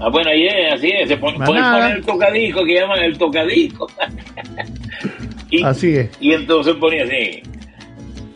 [0.00, 1.78] ah bueno, ahí es, así es, se pone, nada.
[1.80, 3.86] poner el tocadisco que llaman el tocadisco.
[5.50, 6.10] y, Así es.
[6.20, 7.42] y entonces ponía así,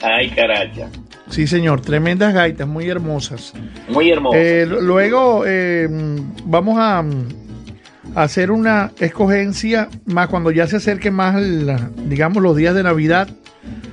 [0.02, 0.88] ay caracha,
[1.32, 1.80] Sí, señor.
[1.80, 3.52] Tremendas gaitas, muy hermosas.
[3.88, 4.36] muy hermoso.
[4.38, 5.88] Eh, luego eh,
[6.44, 6.98] vamos a,
[8.14, 12.82] a hacer una escogencia más cuando ya se acerque más, la- digamos, los días de
[12.82, 13.28] Navidad,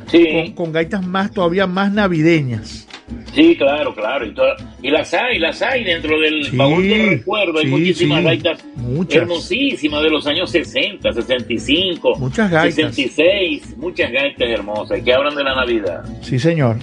[0.08, 0.26] sí.
[0.34, 2.86] con, con gaitas más todavía más navideñas.
[3.34, 4.26] Sí, claro, claro.
[4.26, 7.60] Y, toda- y las hay, las hay dentro del Sí, baúl del recuerdo.
[7.60, 9.22] Hay sí, muchísimas sí, gaitas muchas.
[9.22, 12.76] hermosísimas de los años 60, 65, Muchas gaitas.
[12.76, 13.78] 66.
[13.78, 16.04] Muchas gaitas hermosas que hablan de la Navidad.
[16.22, 16.76] Sí, señor.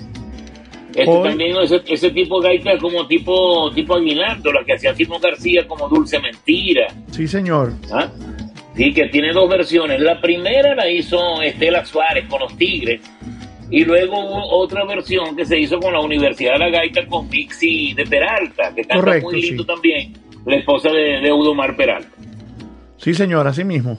[0.96, 4.94] Este Hoy- también, ese, ese tipo de gaitas como tipo, tipo Aguinaldo, la que hacía
[4.94, 6.86] Simón García como Dulce Mentira.
[7.10, 7.72] Sí, señor.
[7.92, 8.08] ¿ah?
[8.74, 10.00] Sí, que tiene dos versiones.
[10.00, 13.00] La primera la hizo Estela Suárez con los Tigres.
[13.70, 17.28] Y luego hubo otra versión que se hizo con la Universidad de la Gaita con
[17.28, 19.66] Mixi de Peralta, que canta Correcto, muy lindo sí.
[19.66, 20.12] también,
[20.46, 22.08] la esposa de, de Eudomar Peralta.
[22.96, 23.98] Sí, señor, así mismo.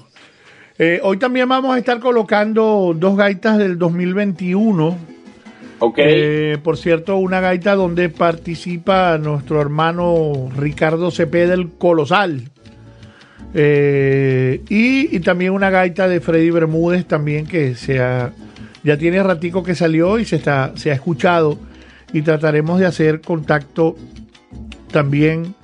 [0.79, 4.97] Eh, hoy también vamos a estar colocando dos gaitas del 2021.
[6.07, 12.49] Eh, por cierto, una gaita donde participa nuestro hermano Ricardo Cepeda del Colosal.
[13.53, 18.31] Eh, y, también una gaita de Freddy Bermúdez también que se ha-
[18.83, 21.57] ya tiene ratico que salió y se, está, se ha escuchado
[22.13, 23.95] y trataremos de hacer contacto
[24.91, 25.55] también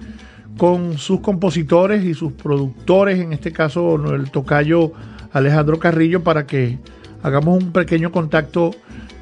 [0.57, 4.91] con sus compositores y sus productores, en este caso el tocayo
[5.31, 6.77] Alejandro Carrillo, para que
[7.21, 8.71] hagamos un pequeño contacto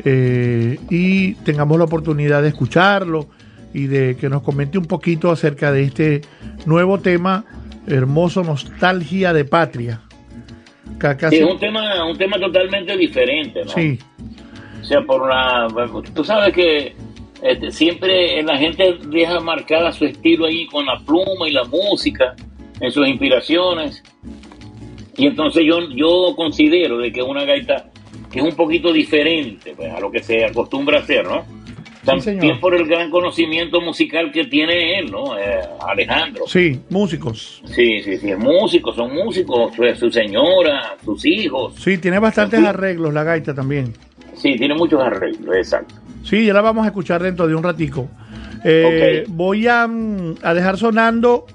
[0.03, 3.27] eh, y tengamos la oportunidad de escucharlo
[3.73, 6.21] y de que nos comente un poquito acerca de este
[6.65, 7.45] nuevo tema
[7.87, 10.01] hermoso, Nostalgia de Patria.
[11.29, 13.71] Sí, es un tema, un tema totalmente diferente, ¿no?
[13.71, 13.97] sí,
[14.81, 15.67] O sea, por una...
[16.13, 16.95] Tú sabes que
[17.41, 22.35] este, siempre la gente deja marcada su estilo ahí con la pluma y la música,
[22.79, 24.03] en sus inspiraciones.
[25.17, 27.90] Y entonces yo, yo considero de que una gaita
[28.31, 31.45] que es un poquito diferente pues, a lo que se acostumbra a hacer, ¿no?
[32.03, 35.37] También por el gran conocimiento musical que tiene él, ¿no?
[35.37, 36.45] Eh, Alejandro.
[36.47, 37.61] Sí, músicos.
[37.65, 41.75] Sí, sí, sí, músicos, son músicos, su, su señora, sus hijos.
[41.75, 43.93] Sí, tiene bastantes arreglos la gaita también.
[44.33, 45.93] Sí, tiene muchos arreglos, exacto.
[46.23, 48.09] Sí, ya la vamos a escuchar dentro de un ratico.
[48.63, 49.23] Eh.
[49.27, 51.45] Voy a, mm, a dejar sonando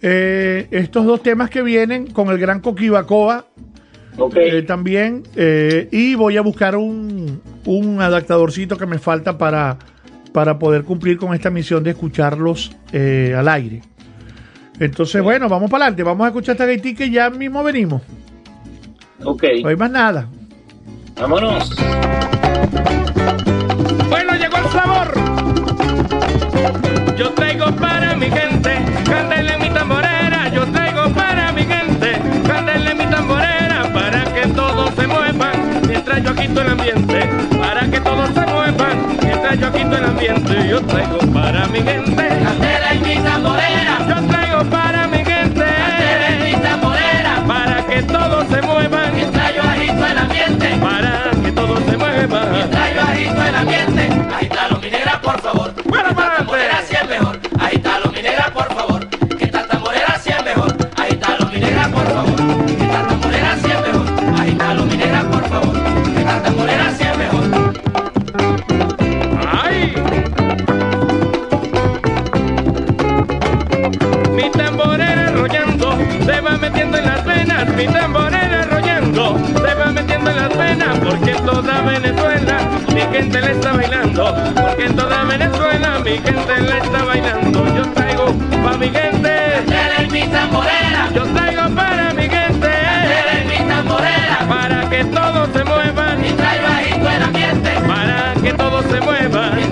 [0.00, 3.46] eh, estos dos temas que vienen con el gran Coquibacoa
[4.36, 5.22] Eh, también.
[5.36, 9.78] eh, y voy a buscar un, un adaptadorcito que me falta para,
[10.32, 13.80] para poder cumplir con esta misión de escucharlos eh, al aire.
[14.78, 16.02] Entonces, bueno, vamos para adelante.
[16.02, 18.02] Vamos a escuchar esta gaitica y ya mismo venimos.
[19.24, 20.28] Ok, No hay más nada.
[21.20, 21.70] vámonos.
[24.08, 25.12] Bueno, llegó el sabor.
[27.16, 28.70] Yo traigo para mi gente,
[29.04, 29.49] cántale
[35.90, 37.28] mientras yo agito el ambiente.
[37.58, 40.68] Para que todos se muevan, mientras yo agito el ambiente.
[40.68, 45.64] Yo traigo para mi gente, Candela y mi tamborera, yo traigo para mi gente.
[45.64, 51.30] Candela y mi tamborera, Para que todos se muevan, mientras yo agito el ambiente, para
[51.42, 52.52] que todos se muevan.
[52.52, 54.08] mientras yo agito el ambiente.
[54.34, 55.72] Ahí está lo mi negra, por favor.
[55.84, 56.96] Bueno, para Tamborera adelante.
[56.96, 57.38] si es mejor.
[57.58, 57.76] Ahí
[77.80, 80.98] Mi tamborera enrollando se va metiendo en las venas.
[80.98, 82.58] Porque en toda Venezuela
[82.92, 84.34] mi gente le está bailando.
[84.54, 87.74] Porque en toda Venezuela mi gente le está bailando.
[87.74, 89.32] Yo traigo para mi gente.
[89.98, 92.68] Y mi tamborera, Yo traigo para mi gente.
[92.68, 94.38] Y mi tamborera.
[94.46, 96.20] Para que todos se muevan.
[96.20, 99.69] Mientras yo agito el ambiente, Para que todos se muevan.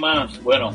[0.00, 0.70] Temas, bueno,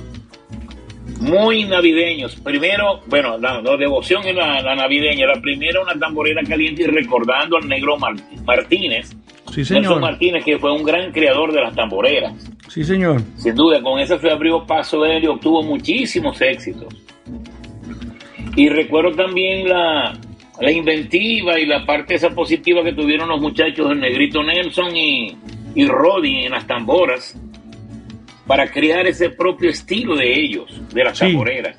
[1.20, 2.36] muy navideños.
[2.36, 5.28] Primero, bueno, la, la devoción en la, la navideña.
[5.28, 8.16] La primera, una tamborera caliente y recordando al negro Mar-
[8.46, 9.16] Martínez.
[9.52, 10.02] Sí, Nelson señor.
[10.02, 12.34] Martínez, que fue un gran creador de las tamboreras.
[12.68, 13.22] Sí, señor.
[13.38, 16.94] Sin duda, con ese se abrió paso él y obtuvo muchísimos éxitos.
[18.56, 20.18] Y recuerdo también la,
[20.60, 25.38] la inventiva y la parte esa positiva que tuvieron los muchachos del Negrito Nelson y,
[25.76, 27.40] y Roddy en las tamboras
[28.48, 31.26] para crear ese propio estilo de ellos, de las Sí.
[31.26, 31.78] tamboreras.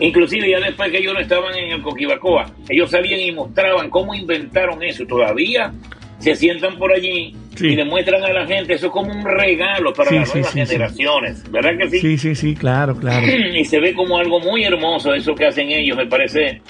[0.00, 4.12] Inclusive ya después que ellos no estaban en el Coquibacoa, ellos salían y mostraban cómo
[4.14, 5.06] inventaron eso.
[5.06, 5.72] Todavía
[6.18, 7.68] se sientan por allí Sí.
[7.68, 10.52] y le muestran a la gente, eso es como un regalo para Sí, las nuevas
[10.52, 12.00] generaciones, ¿verdad que sí?
[12.00, 13.24] Sí, sí, sí, claro, claro.
[13.54, 16.60] y se ve como algo muy hermoso eso que hacen elos, me parece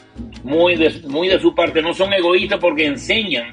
[0.42, 1.80] muy de, muy de su parte.
[1.80, 3.46] No son egoístas porque enseñan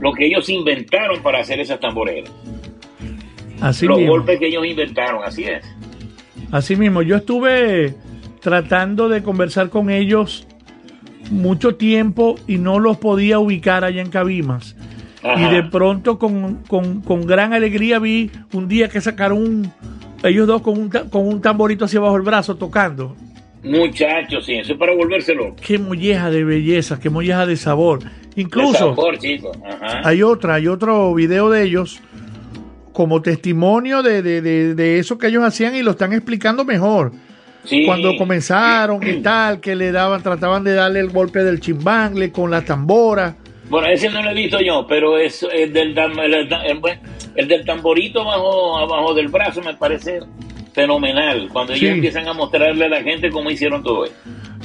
[0.00, 2.32] lo que ellos inventaron para hacer esas tamboreras.
[3.60, 4.12] Así los mismo.
[4.12, 5.64] golpes que ellos inventaron, así es.
[6.50, 7.94] Así mismo, yo estuve
[8.40, 10.46] tratando de conversar con ellos
[11.30, 14.76] mucho tiempo y no los podía ubicar allá en Cabimas.
[15.22, 15.50] Ajá.
[15.50, 19.72] Y de pronto con, con- con gran alegría vi un día que sacaron un,
[20.22, 23.14] ellos dos con un, con un tamborito hacia abajo el brazo tocando.
[23.64, 25.56] Muchachos, sí, eso es para volverse loco.
[25.60, 27.98] Qué molleja de belleza, qué molleja de sabor.
[28.04, 29.18] De Incluso sabor.
[29.68, 30.00] Ajá.
[30.04, 32.00] hay otra, hay otro video de ellos
[32.98, 37.12] como testimonio de, de- de- de eso que ellos hacían y lo están explicando mejor.
[37.62, 37.84] Sí.
[37.86, 42.50] Cuando comenzaron y tal, que le daban, trataban de darle el golpe del chimbangle con
[42.50, 43.36] la tambora.
[43.70, 46.80] Bueno, ese no lo he visto yo, pero es el del, el, el- el-
[47.36, 50.18] el del tamborito abajo, abajo del brazo me parece
[50.72, 51.48] fenomenal.
[51.52, 51.84] Cuando Sí.
[51.84, 54.14] ellos empiezan a mostrarle a la gente cómo hicieron todo eso.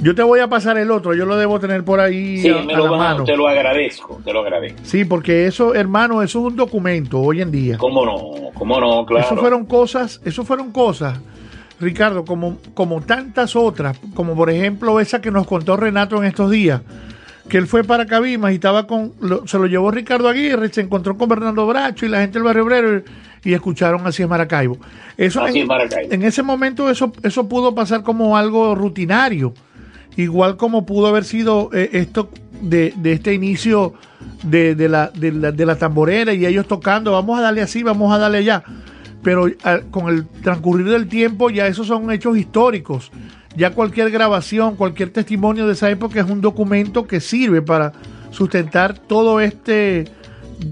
[0.04, 2.62] Yo te voy a pasar el otro, yo lo debo tener por ahí Sí, a,
[2.64, 3.24] me a lo la vas a- mano.
[3.24, 4.80] te lo agradezco, te lo agradezco.
[4.84, 7.78] Sí, porque eso, hermano, eso es un documento hoy en día.
[7.78, 8.52] ¿Cómo no?
[8.54, 9.06] ¿Cómo no?
[9.06, 9.26] Claro.
[9.26, 11.20] Eso fueron cosas, eso fueron cosas,
[11.80, 16.52] Ricardo, como, como tantas otras, como por ejemplo esa que nos contó Renato en estos
[16.52, 16.82] días,
[17.50, 20.82] que él fue para Cabimas y estaba con, lo- se lo llevó Ricardo Aguirre, se
[20.82, 23.04] encontró con Bernardo Bracho y la gente del barrio obrero
[23.44, 24.78] y, y escucharon así es Maracaibo.
[25.18, 26.14] Eso Así en, es Maracaibo.
[26.14, 29.54] en ese momento eso, eso pudo pasar como algo rutinario,
[30.18, 32.30] igual como pudo haber sido eh, esto
[32.62, 33.94] de, de este inicio
[34.44, 37.84] de, de la, de, la, de la tamborera y ellos tocando, vamos a darle así,
[37.84, 38.64] vamos a darle allá.
[39.24, 43.12] pero ah, con el transcurrir del tiempo ya esos son hechos históricos.
[43.56, 47.94] Ya cualquier grabación, cualquier testimonio de esa época es un documento que sirve para
[48.32, 50.06] sustentar todo este,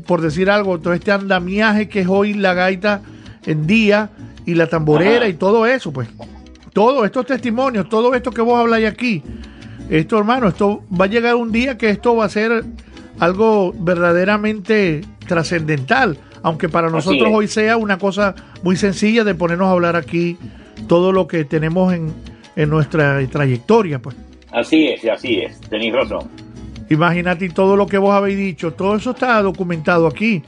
[0.08, 3.02] por decir algo, todo este andamiaje que es hoy la gaita
[3.46, 4.10] en día
[4.46, 5.28] y la tamborera Ajá.
[5.28, 6.10] y todo eso, pues.
[6.74, 9.22] Todos estos testimonios, todo esto que vos habláis aquí,
[9.90, 12.64] esto hermano, esto va a llegar un día que esto va a ser
[13.20, 19.72] algo verdaderamente trascendental, aunque para nosotros hoy sea una cosa muy sencilla de ponernos a
[19.72, 20.38] hablar aquí
[20.88, 22.14] todo lo que tenemos en,
[22.56, 24.16] en nuestra trayectoria, pues.
[24.52, 26.30] Así es, así es, tenéis razón.
[26.90, 30.44] Imagínate todo lo que vos habéis dicho, todo eso está documentado aquí,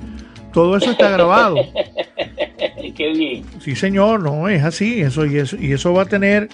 [0.53, 1.55] todo eso está grabado.
[2.95, 3.43] Qué bien.
[3.59, 6.49] Sí, señor, no, es así, eso y eso, y eso va a tener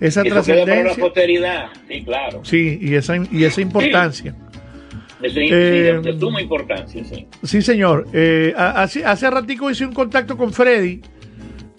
[0.00, 1.04] esa Eso queda para la trascendencia.
[1.04, 2.40] posteridad, sí, claro.
[2.44, 4.34] Sí, y esa, y esa importancia.
[5.22, 7.26] Eso es Eh, de, de suma importancia, sí.
[7.44, 8.08] Sí, señor.
[8.12, 11.00] Eh, hace, hace ratico hice un contacto con Freddy,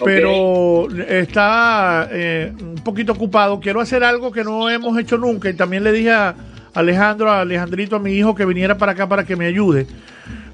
[0.04, 3.60] pero está eh, un poquito ocupado.
[3.60, 6.36] Quiero hacer algo que no hemos hecho nunca y también le dije a
[6.74, 9.88] Alejandro, a Alejandrito, a mi hijo, que viniera para acá para que me ayude.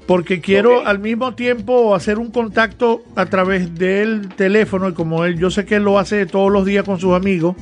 [0.06, 5.38] Porque quiero al mismo tiempo hacer un contacto a través del teléfono y como él,
[5.38, 7.56] yo sé que él lo hace todos los días con sus amigos,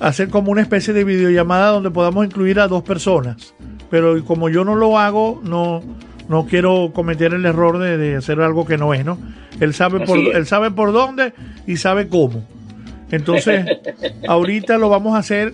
[0.00, 3.54] hacer como una especie de videollamada donde podamos incluir a dos personas.
[3.90, 5.82] Pero como yo no lo hago, no,
[6.28, 9.18] no quiero cometer el error de, de hacer algo que no es, ¿no?
[9.60, 10.34] Él sabe, por, es.
[10.36, 11.32] él sabe por dónde
[11.66, 12.46] y sabe cómo.
[13.10, 13.66] Entonces,
[14.28, 15.52] ahorita lo vamos a hacer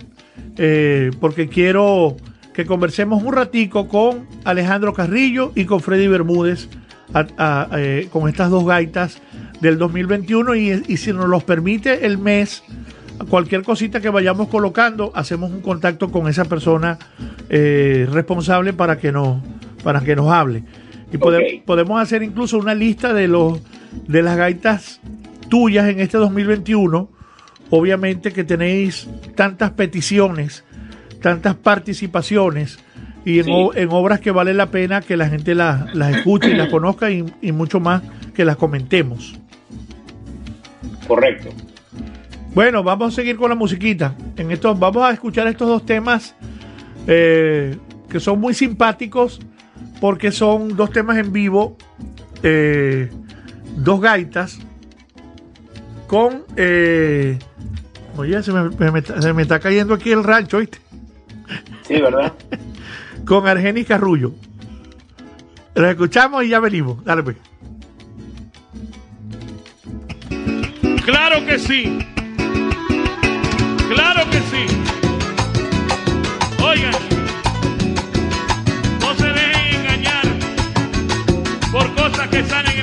[0.57, 2.17] eh, porque quiero
[2.55, 6.69] que conversemos un ratico con Alejandro Carrillo y con Freddy Bermúdez
[7.13, 9.21] a- a- eh, con estas dos gaitas
[9.61, 12.63] del 2021 y, y si nos los permite el mes,
[13.29, 16.97] cualquier cosita que vayamos colocando, hacemos un contacto con esa persona
[17.49, 19.41] eh, responsable para que nos,
[19.83, 20.63] para que nos hable.
[21.11, 23.59] Y pode- podemos hacer incluso una lista de los
[24.07, 24.99] de las gaitas
[25.49, 27.09] tuyas en este 2021.
[27.69, 30.63] Obviamente que tenéis tantas peticiones,
[31.25, 32.77] tantas participaciones
[33.25, 33.51] y en, Sí.
[33.51, 36.69] o- en obras que vale la pena que la gente las, las escuche y las
[36.69, 38.03] conozca y, y mucho más
[38.35, 39.33] que las comentemos.
[41.07, 41.49] Correcto.
[42.53, 44.13] Bueno, vamos a seguir con la musiquita.
[44.37, 46.35] En estos, vamos a escuchar estos dos temas
[47.07, 47.75] eh,
[48.07, 49.39] que son muy simpáticos
[49.99, 51.75] porque son dos temas en vivo,
[52.43, 53.09] eh,
[53.77, 54.59] dos gaitas
[56.05, 56.43] con...
[56.55, 57.39] eh,
[58.15, 60.77] oye, se me, me- me- se me está cayendo aquí el rancho, ¿viste?
[61.87, 62.33] Sí, ¿verdad?
[63.25, 64.33] Con Argenis Carrullo.
[65.75, 67.03] Lo escuchamos y ya venimos.
[67.03, 67.37] Dale pues.
[71.03, 71.99] Claro que sí.
[73.93, 74.65] Claro que sí.
[76.63, 76.93] Oigan,
[79.01, 80.25] no se dejen engañar
[81.71, 82.74] por cosas que salen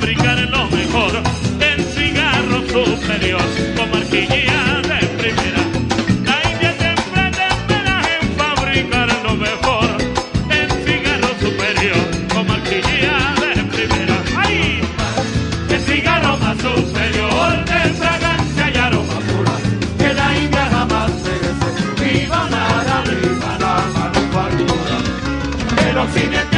[0.00, 1.12] fabricar lo mejor
[1.60, 3.42] en cigarro superior
[3.76, 5.62] con marquilla de primera.
[6.24, 9.88] La India siempre te espera en fabricar lo mejor
[10.48, 14.16] en cigarro superior con marquilla de primera.
[14.38, 14.80] ¡Ay!
[15.68, 19.56] El cigarro más superior de fragancia y aroma pura
[19.98, 21.68] que la India jamás merece.
[22.02, 24.96] ¡Viva la viva la manufactura!
[25.90, 26.49] El occidente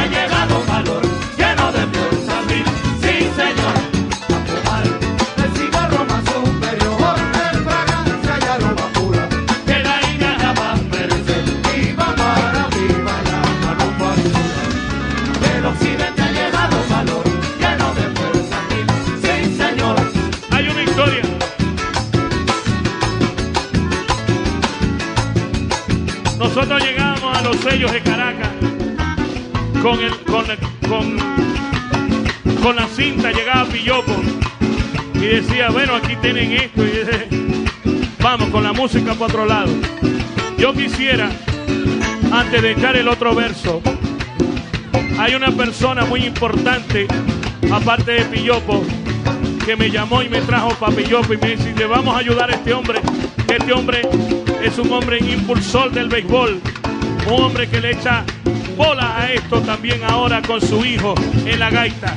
[27.43, 28.49] los sellos de Caracas
[29.81, 30.45] con el con,
[30.87, 31.17] con,
[32.61, 34.13] con la cinta llegaba Pillopo
[35.15, 39.71] y decía bueno aquí tienen esto y vamos con la música para otro lado
[40.57, 41.29] yo quisiera
[42.31, 43.81] antes de echar el otro verso
[45.19, 47.07] hay una persona muy importante
[47.71, 48.83] aparte de Pillopo
[49.65, 52.51] que me llamó y me trajo para Pillopo y me dice le vamos a ayudar
[52.51, 53.01] a este hombre
[53.47, 54.01] que este hombre
[54.63, 56.61] es un hombre impulsor del béisbol
[57.27, 58.23] un hombre que le echa
[58.75, 61.13] bola a esto también ahora con su hijo
[61.45, 62.13] en la gaita.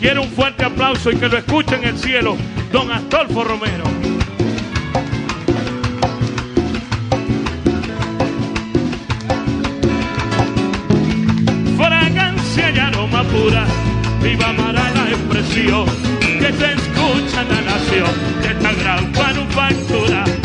[0.00, 2.36] Quiero un fuerte aplauso y que lo escuche en el cielo,
[2.72, 3.84] don Astolfo Romero.
[11.76, 13.66] Fragancia y aroma pura,
[14.22, 15.84] viva Mara la expresión
[16.22, 18.10] que se escucha en la nación
[18.42, 20.37] de esta gran manufactura.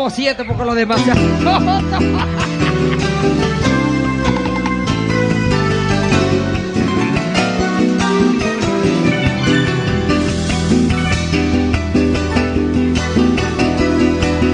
[0.00, 1.12] como siete porque los demás se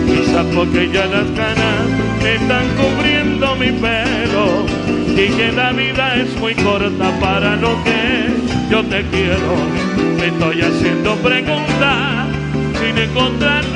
[0.08, 1.86] Quizás porque ya las ganas
[2.24, 4.66] están cubriendo mi pelo
[5.10, 8.34] y que la vida es muy corta para lo que
[8.68, 9.54] yo te quiero.
[10.18, 12.26] Me estoy haciendo preguntas
[12.80, 13.75] sin encontrar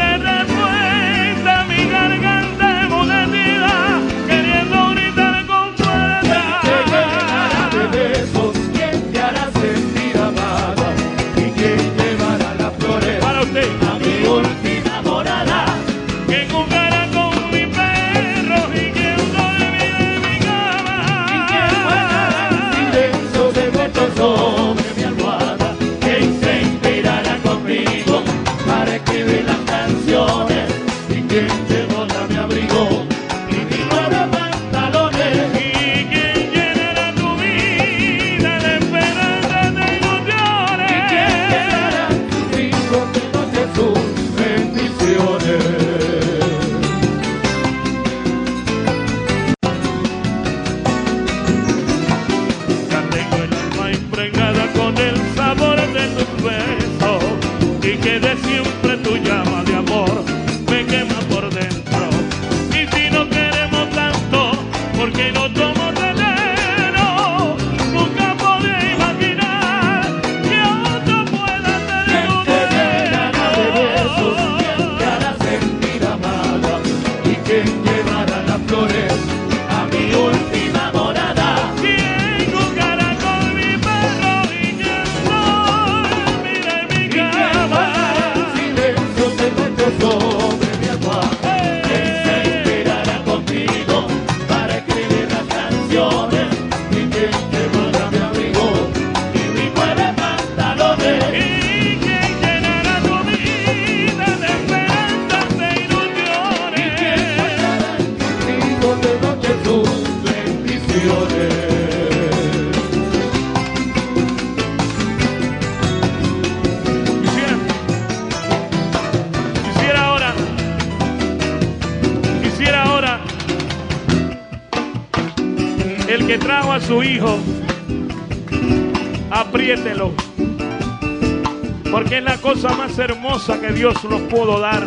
[133.81, 134.87] Dios nos pudo dar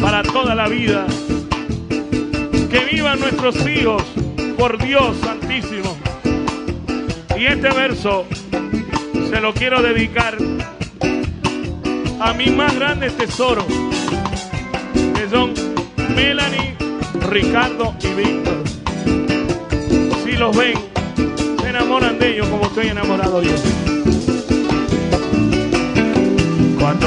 [0.00, 1.06] para toda la vida.
[2.70, 4.02] Que vivan nuestros hijos
[4.56, 5.94] por Dios Santísimo.
[7.36, 8.24] Y este verso
[9.28, 10.38] se lo quiero dedicar
[12.20, 13.66] a mi más grande tesoro,
[14.94, 15.52] que son
[16.16, 16.74] Melanie,
[17.28, 18.64] Ricardo y Víctor.
[20.24, 20.72] Si los ven,
[21.60, 23.52] se enamoran de ellos como estoy enamorado yo.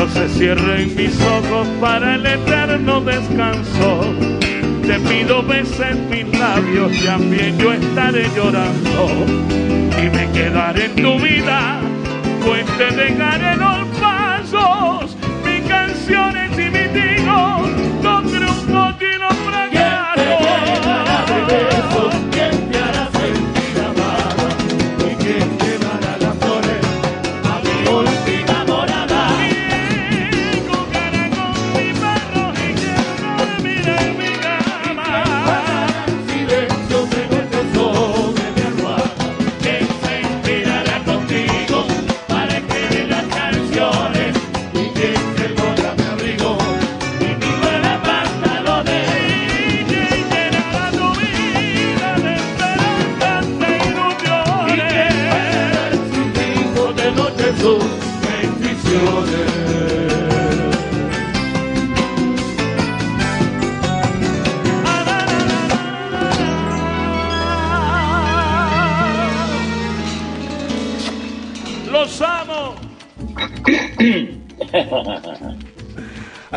[0.01, 4.15] No se cierren mis ojos para el eterno descanso.
[4.81, 9.25] Te pido beses mis labios, también yo estaré llorando.
[10.01, 11.81] Y me quedaré en tu vida,
[12.43, 13.57] pues te dejaré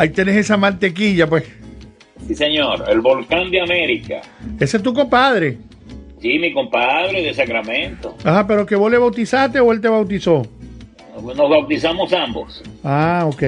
[0.04, 1.44] Ahí tenés esa mantequilla, pues.
[2.26, 4.20] Sí, señor, el volcán de América.
[4.60, 5.56] Ese es tu compadre.
[6.20, 8.14] Sí, mi compadre de Sacramento.
[8.22, 10.42] Ajá, pero que vos le bautizaste o él te bautizó.
[11.22, 12.62] Nos bautizamos ambos.
[12.82, 13.42] Ah, ok.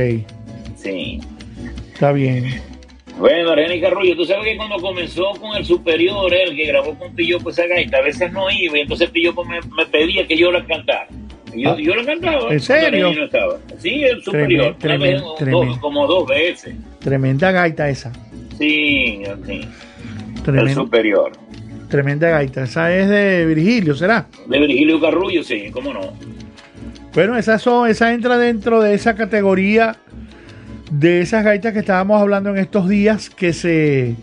[0.77, 1.20] Sí.
[1.93, 2.62] Está bien.
[3.19, 7.15] Bueno, Argenis Carrullo, tú sabes que cuando comenzó con el superior, él que grabó con
[7.15, 10.51] Pilloco esa gaita, a veces no iba, y entonces Pilloco me, me pedía que yo
[10.51, 11.07] la cantara.
[11.57, 11.77] Yo, Ah.
[11.78, 12.53] yo la cantaba.
[12.53, 13.09] ¿En serio?
[13.11, 13.59] estaba.
[13.78, 14.77] Sí, el superior.
[14.78, 16.74] Tremen- una tremen- como dos veces.
[17.01, 18.12] Tremenda gaita esa.
[18.59, 19.61] Sí, sí.
[20.47, 21.33] El superior.
[21.89, 22.65] tremenda gaita.
[22.65, 24.27] Esa es de Virgilio, ¿será?
[24.49, 26.12] De Virgilio Carrullo, sí, cómo no.
[27.15, 29.97] Bueno, esa son, esa entra dentro de esa categoría
[30.91, 34.15] de esas gaitas que estábamos hablando en estos días que se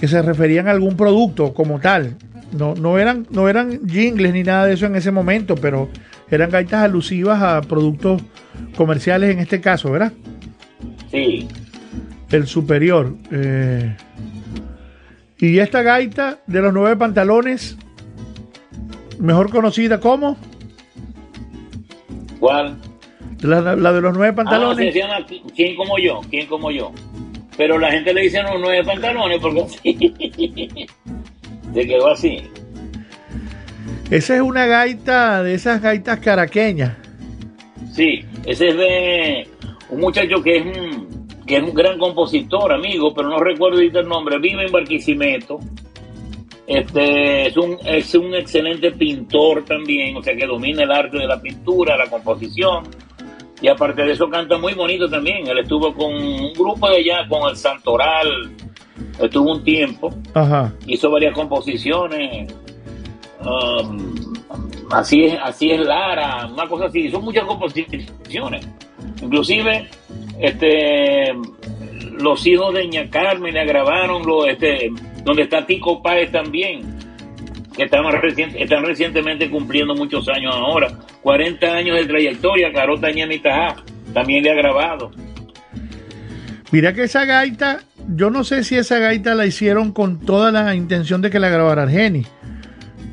[0.00, 2.16] que se referían a algún producto como tal.
[2.52, 5.88] No, no eran, no eran jingles ni nada de eso en ese momento, pero
[6.34, 8.22] eran gaitas alusivas a productos
[8.76, 10.12] comerciales en este caso, ¿verdad?
[11.10, 11.48] Sí.
[12.30, 13.14] El superior.
[13.30, 13.96] eh.
[15.38, 17.76] y esta gaita de los nueve pantalones,
[19.18, 20.36] mejor conocida como
[22.40, 22.76] ¿Cuál?
[23.40, 24.86] la, la de los nueve Ah, pantalones.
[24.86, 26.20] sí, se llama ¿Quién como yo?
[26.30, 26.92] ¿Quién como yo?
[27.56, 30.14] Pero la gente le dice los nueve pantalones porque así.
[31.74, 32.42] Se quedó así.
[34.10, 36.96] Esa es una gaita de esas gaitas caraqueñas.
[37.92, 39.48] Sí, ese es de
[39.90, 44.00] un muchacho que es un, que es un gran compositor, amigo, pero no recuerdo ahorita
[44.00, 44.38] el nombre.
[44.38, 45.58] Vive en Barquisimeto.
[46.66, 51.26] Este es un, es un excelente pintor también, o sea que domina el arte de
[51.26, 52.84] la pintura, la composición.
[53.60, 55.46] Y aparte de eso canta muy bonito también.
[55.46, 58.50] Él estuvo con un grupo de allá, con el Santoral,
[59.20, 60.72] estuvo un tiempo, Ajá.
[60.86, 62.52] hizo varias composiciones.
[63.44, 64.14] Um,
[64.90, 68.66] así es, así es Lara, una cosa así, son muchas composiciones.
[69.22, 69.88] Inclusive,
[70.40, 71.32] este
[72.20, 74.88] los hijos de Ña Carmen le grabaron lo, este,
[75.24, 76.82] donde está Tico Páez también,
[77.76, 80.92] que están, recien- están recientemente cumpliendo muchos años ahora,
[81.22, 83.76] 40 años de trayectoria, Carota Ñamitajá
[84.12, 85.10] también le ha grabado.
[86.70, 90.74] Mira que esa gaita, yo no sé si esa gaita la hicieron con toda la
[90.74, 92.24] intención de que la grabara Argeni,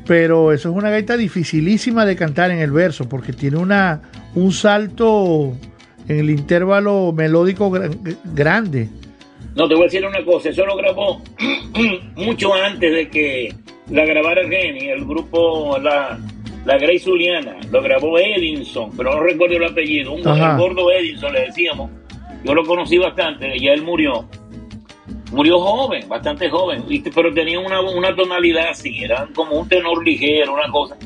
[0.06, 4.02] pero eso es una gaita dificilísima de cantar en el verso, porque tiene una
[4.34, 5.52] un salto
[6.08, 7.94] en el intervalo melódico gra-
[8.34, 8.88] grande.
[9.54, 11.22] No, te voy a decir una cosa, eso lo grabó
[12.16, 13.54] mucho antes de que
[13.90, 16.18] la grabara Genny, el grupo, la,
[16.64, 21.32] la Grace Juliana, lo grabó Edinson, pero no recuerdo el apellido, un el gordo Edinson
[21.34, 21.90] le decíamos,
[22.44, 24.26] yo lo conocí bastante, ya él murió,
[25.32, 26.84] murió joven, bastante joven,
[27.14, 30.96] pero tenía una, una tonalidad así, era como un tenor ligero, una cosa,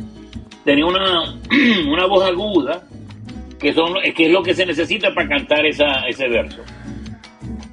[0.64, 1.38] tenía una,
[1.90, 2.82] una voz aguda,
[3.58, 6.62] que, son, que es lo que se necesita para cantar esa, ese verso.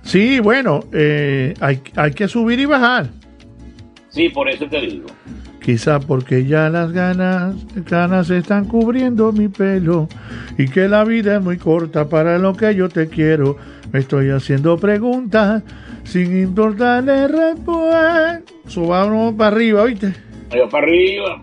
[0.03, 3.09] Sí, bueno, eh, hay, hay que subir y bajar.
[4.09, 5.07] Sí, por eso te digo.
[5.61, 7.55] Quizá porque ya las ganas,
[7.89, 10.09] ganas están cubriendo mi pelo
[10.57, 13.57] y que la vida es muy corta para lo que yo te quiero.
[13.93, 15.63] Me estoy haciendo preguntas
[16.03, 18.41] sin importarle respuesta.
[18.67, 20.13] Subamos para arriba, ¿viste?
[20.51, 21.41] Allá para arriba.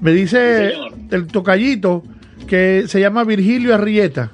[0.00, 2.02] Me dice Sí, el tocallito
[2.46, 4.30] que se llama Virgilio Arrieta,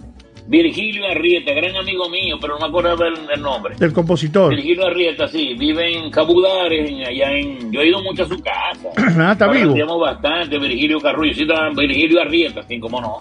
[0.49, 3.77] Virgilio Arrieta, gran amigo mío, pero no me acuerdo del, del nombre.
[3.79, 4.51] el compositor.
[4.55, 7.71] Virgilio Arrieta, sí, vive en Cabudares, en- allá en...
[7.71, 8.89] Yo he ido mucho a su casa.
[9.17, 9.59] Ah, está vivo.
[9.71, 11.47] Aprendíamos bastante, Virgilio Carrullo, sí,
[11.77, 13.21] Virgilio Arrieta, sí, cómo no.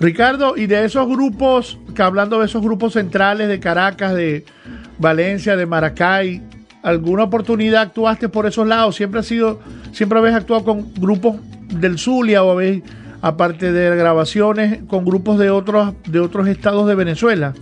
[0.00, 4.44] Ricardo, y de esos grupos, hablando de esos grupos centrales de Caracas, de
[4.98, 6.42] Valencia, de Maracay,
[6.82, 8.96] ¿alguna oportunidad actuaste por esos lados?
[8.96, 9.60] ¿Siempre has sido,
[9.92, 11.36] siempre habéis actuado con grupos
[11.68, 12.82] del Zulia o habéis,
[13.20, 17.54] aparte de grabaciones, con grupos de otros, de otros estados de Venezuela?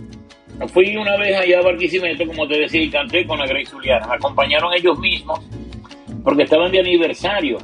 [0.73, 4.07] Fui una vez allá a Barquisimeto, como te decía, y canté con la Grace Juliana.
[4.07, 5.39] Me acompañaron ellos mismos,
[6.23, 7.59] porque estaban de aniversario.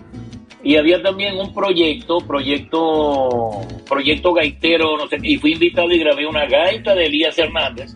[0.63, 6.25] Y había también un proyecto, proyecto, proyecto gaitero, no sé, y fui invitado y grabé
[6.25, 7.93] una gaita de Elías Hernández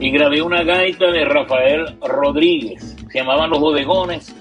[0.00, 4.34] y grabé una gaita de Rafael Rodríguez, se llamaban Los Bodegones,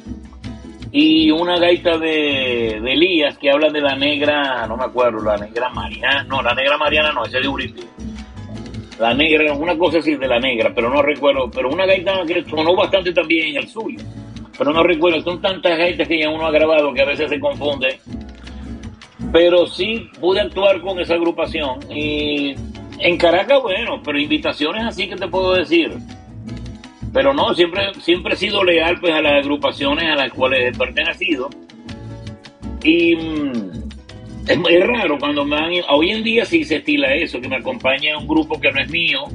[0.91, 5.37] y una gaita de, de Elías que habla de la negra, no me acuerdo, la
[5.37, 7.81] negra Mariana, no, la negra Mariana no, ese es de Uribe.
[8.97, 12.43] La negra, una cosa así de la negra, pero no recuerdo, pero una gaita que
[12.43, 13.99] sonó bastante también en el suyo,
[14.57, 17.39] pero no recuerdo, son tantas gaitas que ya uno ha grabado que a veces se
[17.39, 17.99] confunde.
[19.31, 22.55] Pero sí pude actuar con esa agrupación y
[22.99, 25.91] en Caracas, bueno, pero invitaciones así que te puedo decir.
[27.13, 30.77] Pero no, siempre, siempre he sido leal pues a las agrupaciones a las cuales he
[30.77, 31.49] pertenecido.
[32.83, 33.79] Y mm,
[34.47, 35.71] Es, es raro cuando me han...
[35.89, 38.89] Hoy en día sí se estila eso, que me acompañe un grupo que no es
[38.89, 39.25] mío,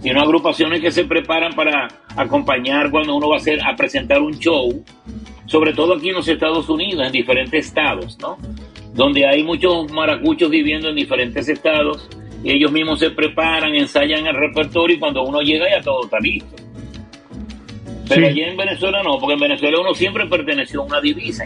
[0.00, 4.38] sino agrupaciones que se preparan para acompañar cuando uno va a hacer a presentar un
[4.38, 4.84] show,
[5.46, 8.36] sobre todo aquí en los Estados Unidos, en diferentes estados, ¿no?
[8.94, 12.08] Donde hay muchos maracuchos viviendo en diferentes estados
[12.44, 16.18] y ellos mismos se preparan, ensayan el repertorio y cuando uno llega ya todo está
[16.20, 16.54] listo.
[18.08, 18.26] Pero Sí.
[18.28, 21.44] allí en Venezuela no, porque en Venezuela uno siempre perteneció a una divisa.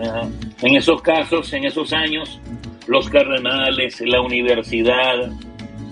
[0.00, 0.28] Ajá.
[0.62, 2.40] En esos casos, en esos años,
[2.88, 5.30] los cardenales, la universidad,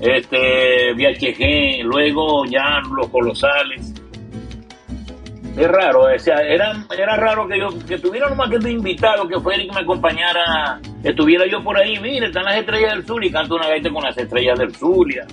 [0.03, 3.95] este VHG, luego ya los colosales.
[5.57, 9.39] Es raro, o sea, era, era raro que yo que tuviera nomás que invitado que
[9.39, 13.23] fuera y que me acompañara, estuviera yo por ahí, mire, están las estrellas del sur
[13.23, 15.27] y canto una gaita con las estrellas del Zulia,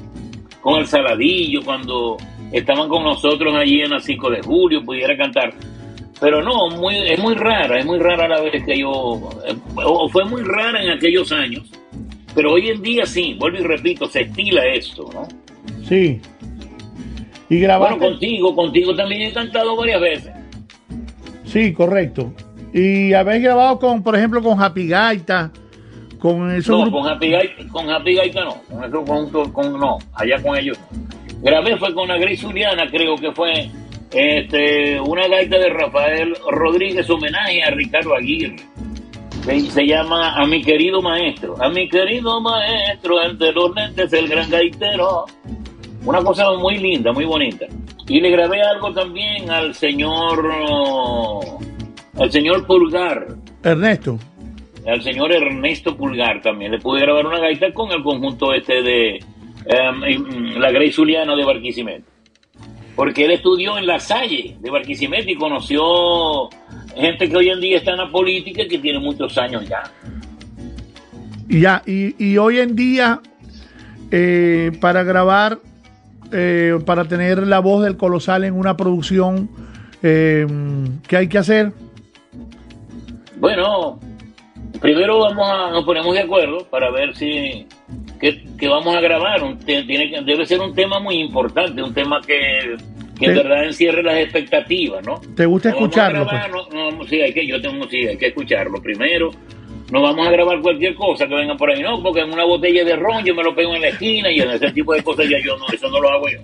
[0.59, 2.17] con el Saladillo, cuando
[2.51, 5.53] estaban con nosotros allí en el 5 de julio, pudiera cantar.
[6.19, 8.91] Pero no, muy, es muy rara, es muy rara la vez que yo,
[9.47, 9.55] eh,
[9.85, 11.71] o fue muy rara en aquellos años,
[12.35, 15.27] pero hoy en día sí, vuelvo y repito, se estila esto, ¿no?
[15.87, 16.21] Sí.
[17.49, 17.95] Y grabaste.
[17.97, 20.31] Bueno, contigo, contigo también he cantado varias veces.
[21.45, 22.31] Sí, correcto.
[22.73, 25.51] Y habéis grabado con, por ejemplo, con Happy Gaita,
[26.19, 27.01] con esos No, grupos.
[27.01, 30.77] con Happy Gaita, con Happy Gaita no, con eso conjunto, con no, allá con ellos.
[30.91, 31.09] no.
[31.41, 33.71] Grabé fue con la Grace Juliana, creo que fue
[34.11, 38.57] este, una gaita de Rafael Rodríguez, homenaje a Ricardo Aguirre.
[39.43, 44.27] Se, llama A mi querido maestro, a mi querido maestro, el de los lentes, el
[44.27, 45.25] gran gaitero.
[46.05, 47.65] Una cosa muy linda, muy bonita.
[48.07, 50.45] Y le grabé algo también al señor,
[52.17, 53.27] al señor Pulgar,
[53.63, 54.19] Ernesto.
[54.85, 56.71] al señor Ernesto Pulgar también.
[56.71, 59.15] Le pude grabar una gaita con el conjunto este de
[59.65, 62.05] em, em, la Grey Zuliana de Barquisimeto.
[62.99, 66.49] Porque él estudió en La Salle de Barquisimeto y conoció
[66.97, 69.83] gente que hoy en día está en la política y que tiene muchos años ya.
[71.47, 73.21] Ya, y, y hoy en día,
[74.11, 75.59] eh, para grabar,
[76.33, 79.49] eh, para tener la voz del colosal en una producción,
[80.03, 80.45] eh,
[81.07, 81.71] ¿qué hay que hacer?
[83.37, 83.97] Bueno,
[84.81, 87.65] primero vamos a, nos ponemos de acuerdo para ver si
[88.19, 89.43] que, que vamos a grabar.
[89.43, 92.75] Un tiene que, debe ser un tema muy importante, un tema que,
[93.17, 95.19] que en verdad encierre las expectativas, ¿no?
[95.35, 96.27] ¿Te gusta No escucharlo?
[96.27, 96.41] pues?
[96.73, 99.31] no, no, sí, hay que, yo tengo, sí, hay que escucharlo primero.
[99.91, 102.83] No vamos a grabar cualquier cosa que venga por ahí, no, porque en una botella
[102.85, 105.27] de ron yo me lo pego en la esquina y en ese tipo de cosas
[105.27, 106.37] ya yo no, eso no lo hago yo.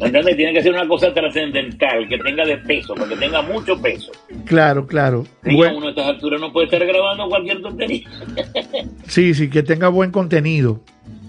[0.00, 0.36] ¿Me entiendes?
[0.36, 4.10] Tiene que ser una cosa trascendental, que tenga de peso, porque tenga mucho peso.
[4.44, 5.24] Claro, claro.
[5.44, 8.08] Sí, Buen- uno a estas alturas no puede estar grabando cualquier tontería.
[9.06, 10.80] sí, sí, que tenga buen contenido.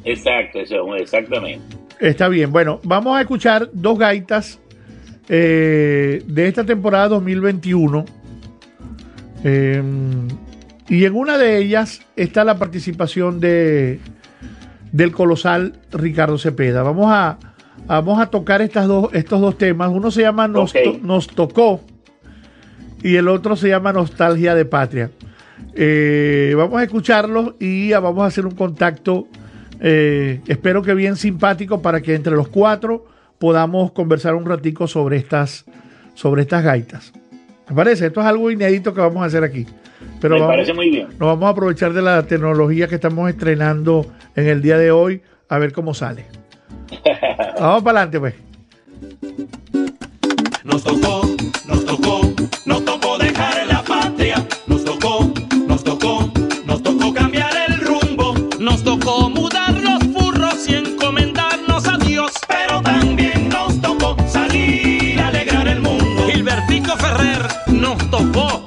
[0.06, 1.76] Exacto, eso, exactamente.
[2.00, 2.52] Está bien.
[2.52, 4.60] Bueno, vamos a escuchar dos gaitas
[5.30, 8.06] eh, de esta temporada 2021.
[9.44, 9.82] Eh,
[10.88, 14.00] y en una de ellas está la participación de
[14.92, 16.82] del colosal Ricardo Cepeda.
[16.84, 17.38] Vamos a,
[17.86, 19.90] vamos a tocar estas dos, estos dos temas.
[19.92, 20.82] Uno se llama Nos, Ok.
[20.84, 21.82] to- Nos tocó
[23.04, 25.12] y el otro se llama Nostalgia de Patria.
[25.74, 29.28] Eh, vamos a escucharlos y vamos a hacer un contacto,
[29.80, 33.06] eh, espero que bien simpático, para que entre los cuatro
[33.40, 35.66] podamos conversar un ratico sobre estas,
[36.14, 37.14] sobre estas gaitas.
[37.70, 38.08] ¿Me parece?
[38.08, 39.66] Esto es algo inédito que vamos a hacer aquí.
[40.22, 41.08] Pero Me vamos, parece muy bien.
[41.10, 45.22] nos vamos a aprovechar de la tecnología que estamos estrenando en el día de hoy,
[45.50, 46.26] a ver cómo sale.
[47.60, 48.36] Vamos para adelante, pues.
[50.64, 51.22] Nos tocó,
[51.68, 52.22] nos tocó,
[52.66, 53.15] nos tocó
[67.68, 68.64] Nos tocó.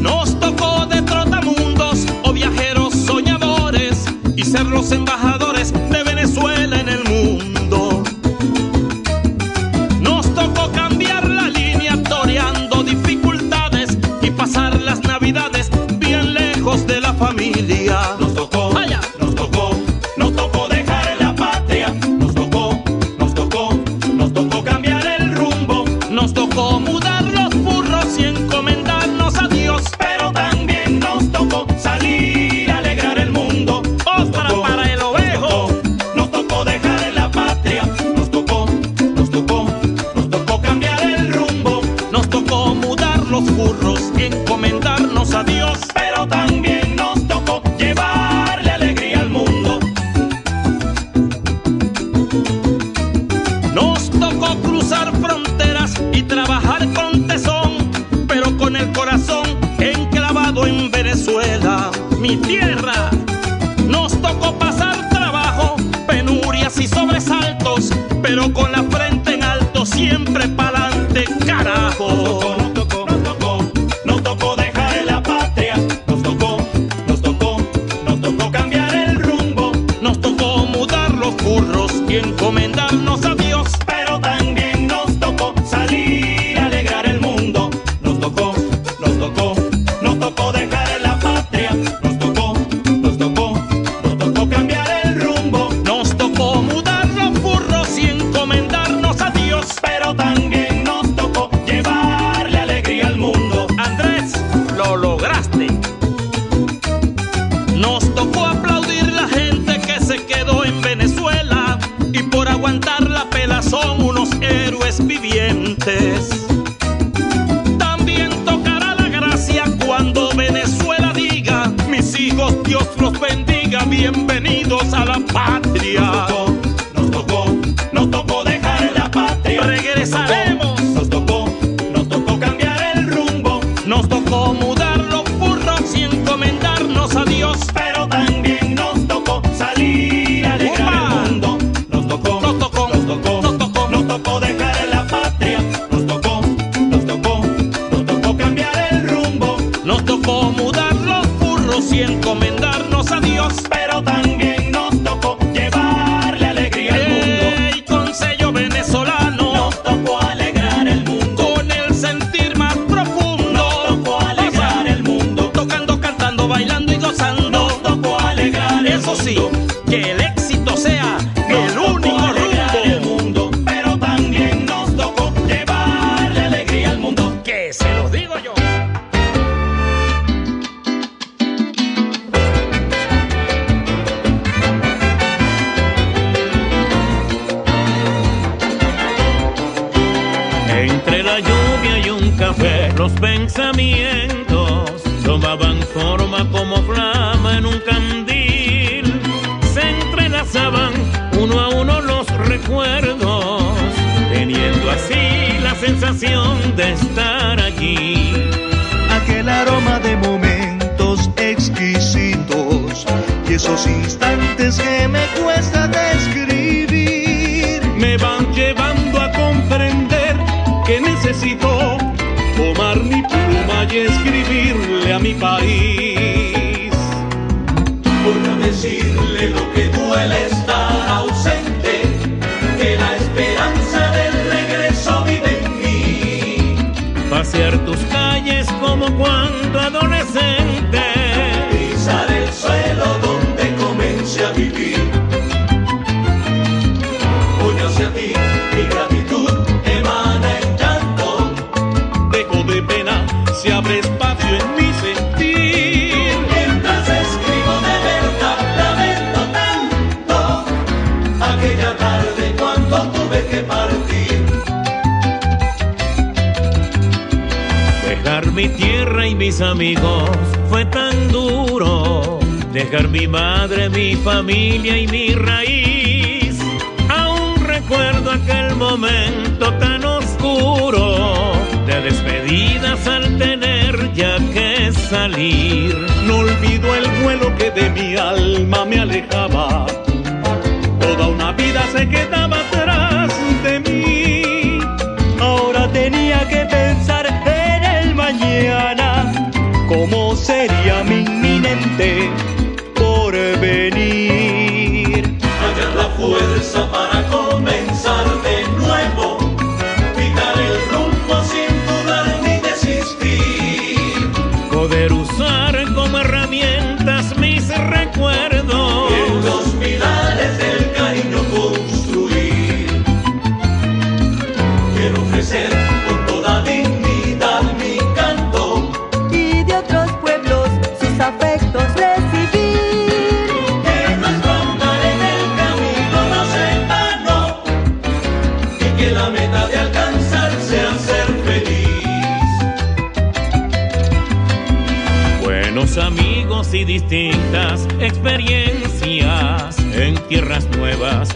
[0.00, 4.04] Nos tocó de trotamundos o viajeros soñadores
[4.36, 5.43] y ser los embajadores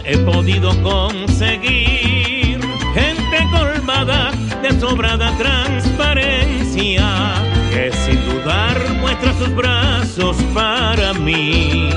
[0.05, 2.59] he podido conseguir.
[2.93, 7.33] Gente colmada de sobrada transparencia
[7.71, 11.89] que sin dudar muestra sus brazos para mí.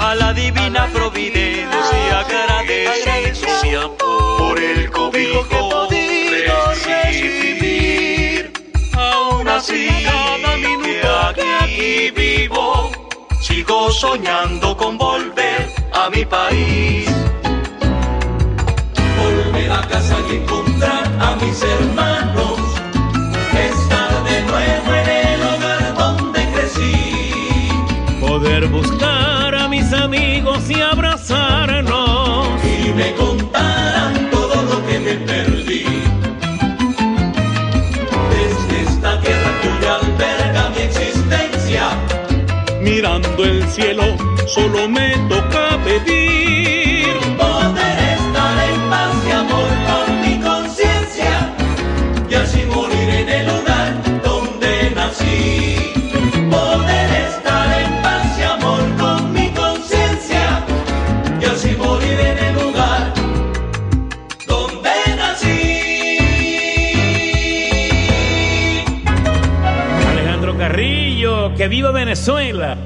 [0.00, 2.26] A la divina providencia
[3.76, 6.54] amor por el cobijo que he podido
[6.86, 8.52] recibir.
[8.94, 12.90] Aún así, cada minuto que aquí vivo,
[13.40, 17.11] sigo soñando con volver a mi país.
[20.36, 22.58] Encontrar a mis hermanos.
[23.52, 27.68] Estar de nuevo en el hogar donde crecí.
[28.20, 32.48] Poder buscar a mis amigos y abrazarnos.
[32.64, 35.84] y me contaran todo lo que me perdí.
[38.34, 41.90] Desde esta tierra hoy alberga mi existencia,
[42.80, 44.04] Mirando el cielo,
[44.46, 45.11] solo me
[72.12, 72.81] que viva Venezuela.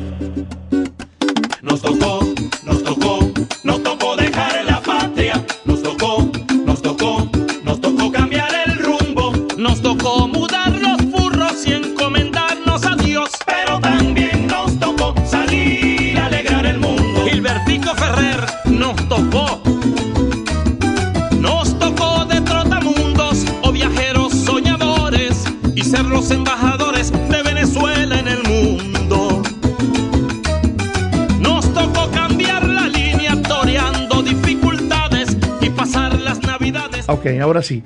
[37.47, 37.82] Ahora sí.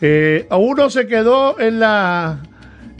[0.00, 2.40] Eh, a uno se quedó en la...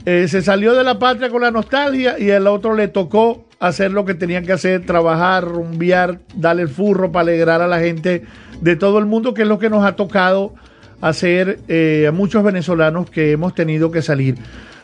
[0.05, 3.90] eh, se salió de la patria con la nostalgia y al otro le tocó hacer
[3.93, 8.22] lo que tenían que hacer, trabajar, rumbear, darle el furro para alegrar a la gente
[8.60, 10.55] de todo el mundo, que es lo que nos ha tocado
[11.01, 14.36] hacer eh, a muchos venezolanos que hemos tenido que salir.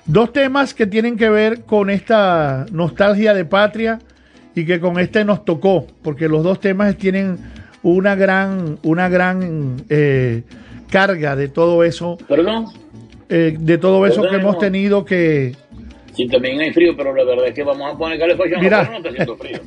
[0.07, 3.99] Dos temas que tienen que ver con esta nostalgia de patria
[4.55, 7.39] y que con este nos tocó, porque los dos temas tienen
[7.83, 10.43] una gran, una gran eh,
[10.95, 12.67] carga de todo eso, Perdón,
[13.29, 15.53] eh, de todo eso que hemos tenido que,
[16.15, 18.61] sí, también hay frío, pero la verdad es que vamos a poner calefacción.
[18.61, 18.89] Mira.
[19.03, 19.59] no está frío.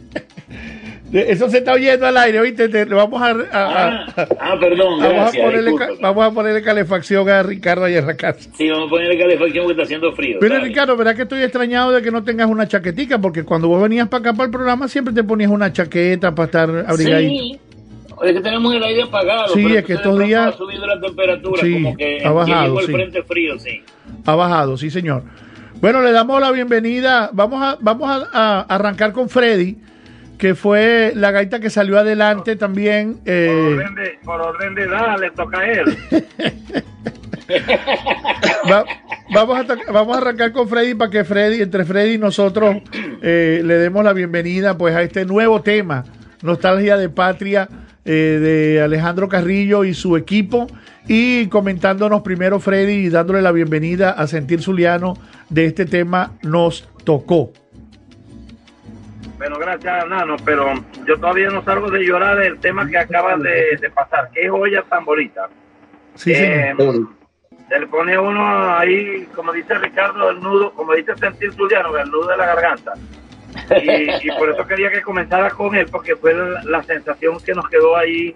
[1.11, 2.69] eso se está oyendo al aire, ¿viste?
[2.69, 4.05] Te- le vamos a, Ah,
[4.39, 5.93] ah, perdón, vamos, a ponerle, disculpa.
[6.01, 8.49] vamos a ponerle calefacción a Ricardo allá en la casa.
[8.57, 10.37] Sí, vamos a ponerle calefacción porque está haciendo frío.
[10.39, 10.59] Pero.
[10.59, 13.19] Ricardo, ¿verdad que estoy extrañado de que no tengas una chaquetica?
[13.19, 16.45] Porque cuando vos venías para acá para el programa siempre te ponías una chaqueta para
[16.45, 17.53] estar abrigadito.
[17.53, 17.59] Sí.
[18.23, 19.53] Es que tenemos el aire apagado.
[19.53, 22.63] Sí, pero es que estos días- Ha subido la temperatura, Sí, como que ha bajado,
[22.65, 22.91] llegó el sí.
[22.93, 23.81] frente frío, sí.
[24.25, 25.23] Ha bajado, sí, señor.
[25.79, 27.29] Bueno, le damos la bienvenida.
[27.33, 29.77] Vamos a, vamos a, a arrancar con Freddy,
[30.39, 33.19] que fue la gaita que salió adelante también.
[33.25, 35.97] eh, de, por orden de edad le toca a él.
[38.71, 38.85] va-
[39.33, 42.77] vamos, a vamos a arrancar con Freddy para que Freddy, entre Freddy y nosotros,
[43.21, 46.03] eh, le demos la bienvenida pues a este nuevo tema,
[46.41, 47.67] Nostalgia de Patria,
[48.07, 50.67] eh, de Alejandro Carrillo y su equipo.
[51.07, 55.13] Y comentándonos primero, Freddy, y dándole la bienvenida a Sentir Zuliano
[55.49, 57.51] de este tema, nos tocó.
[59.37, 60.73] Bueno, gracias, Nano, pero
[61.05, 64.29] yo todavía no salgo de llorar del tema que acaba de, de pasar.
[64.33, 65.47] Qué joya tan bonita.
[66.15, 66.73] Sí, Eh.
[67.69, 72.09] Se le pone uno ahí, como dice Ricardo, el nudo, como dice Sentir Zuliano, el
[72.09, 72.93] nudo de la garganta.
[74.21, 77.97] Y, por eso quería que comenzara con él, porque fue la, sensación que nos quedó
[77.97, 78.33] ahí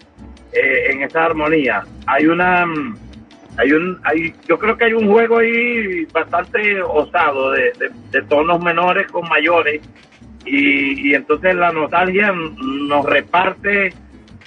[0.51, 1.83] eh, en esa armonía.
[2.07, 2.97] Hay una, mm,
[3.57, 7.73] hay un, hay, yo creo que hay un juego ahí bastante osado de,
[8.11, 9.81] de- tonos menores con mayores
[10.45, 13.93] y, entonces la nostalgia nos reparte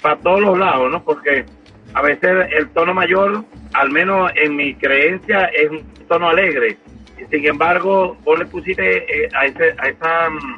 [0.01, 1.03] para todos los lados, ¿no?
[1.03, 1.45] Porque
[1.93, 6.77] a veces el tono mayor, al menos en mi creencia, es un tono alegre.
[7.17, 10.57] Y sin embargo, vos le pusiste eh, a ese, a esa, mm,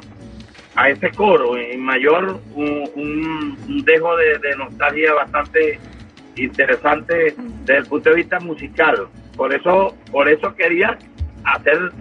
[0.74, 5.78] a ese coro en mayor un, un- un dejo de, de nostalgia bastante
[6.36, 9.08] interesante desde el punto de vista musical.
[9.36, 10.98] Por eso, por eso quería
[11.44, 11.92] hacer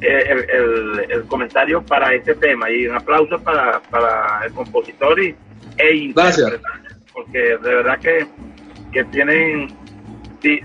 [0.00, 5.20] eh, el, el- el comentario para este tema y un aplauso para, para el compositor
[5.22, 5.34] y,
[5.78, 6.62] e intérprete,
[7.12, 8.26] porque de verdad que,
[8.92, 9.70] que tienen
[10.42, 10.60] si,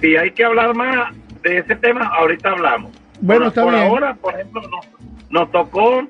[0.00, 3.86] si hay que hablar más de ese tema ahorita hablamos Bueno, por, está por bien.
[3.86, 4.86] ahora por ejemplo nos,
[5.30, 6.02] nos tocó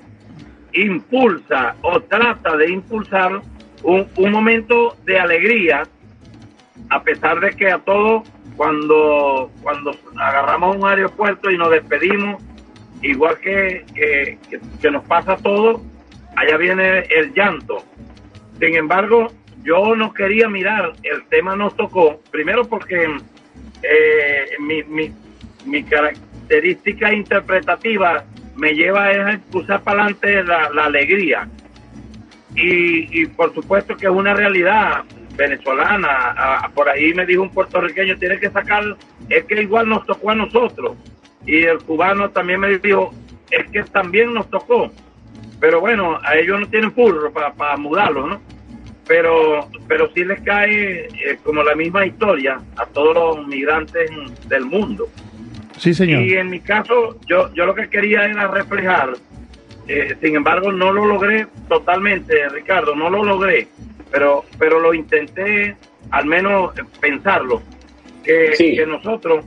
[0.72, 3.40] impulsa o trata de impulsar
[3.82, 5.82] un, un momento de alegría
[6.90, 8.22] a pesar de que a todos
[8.56, 12.42] cuando cuando agarramos un aeropuerto y nos despedimos
[13.02, 15.80] igual que, que, que- que nos pasa a todos,
[16.36, 17.82] allá viene el llanto.
[18.60, 19.26] Sin embargo,
[19.64, 23.08] yo no quería mirar, el tema nos tocó, primero porque
[23.82, 25.12] eh, mi, mi,
[25.64, 28.24] mi característica interpretativa
[28.56, 31.48] me lleva a impulsar para adelante la, la alegría.
[32.54, 35.04] Y, y por supuesto que es una realidad
[35.36, 36.08] venezolana.
[36.36, 38.96] Ah, por ahí me dijo un puertorriqueño, tiene que sacar,
[39.28, 40.96] es que igual nos tocó a nosotros.
[41.46, 43.12] Y el cubano también me dijo,
[43.50, 44.92] es que también nos tocó.
[45.60, 48.40] Pero bueno, a ellos no tienen furro para mudarlo, ¿no?
[49.06, 54.10] Pero, pero sí les cae eh, como la misma historia a todos los migrantes
[54.48, 55.08] del mundo.
[55.82, 56.22] Sí, señor.
[56.22, 59.14] Y en mi caso, yo, yo lo que quería era reflejar,
[59.88, 63.66] eh, sin embargo, no lo logré totalmente, Ricardo, no lo logré,
[64.12, 65.76] pero, pero lo intenté,
[66.12, 67.62] al menos pensarlo,
[68.22, 68.76] que, Sí.
[68.76, 69.44] que nosotros,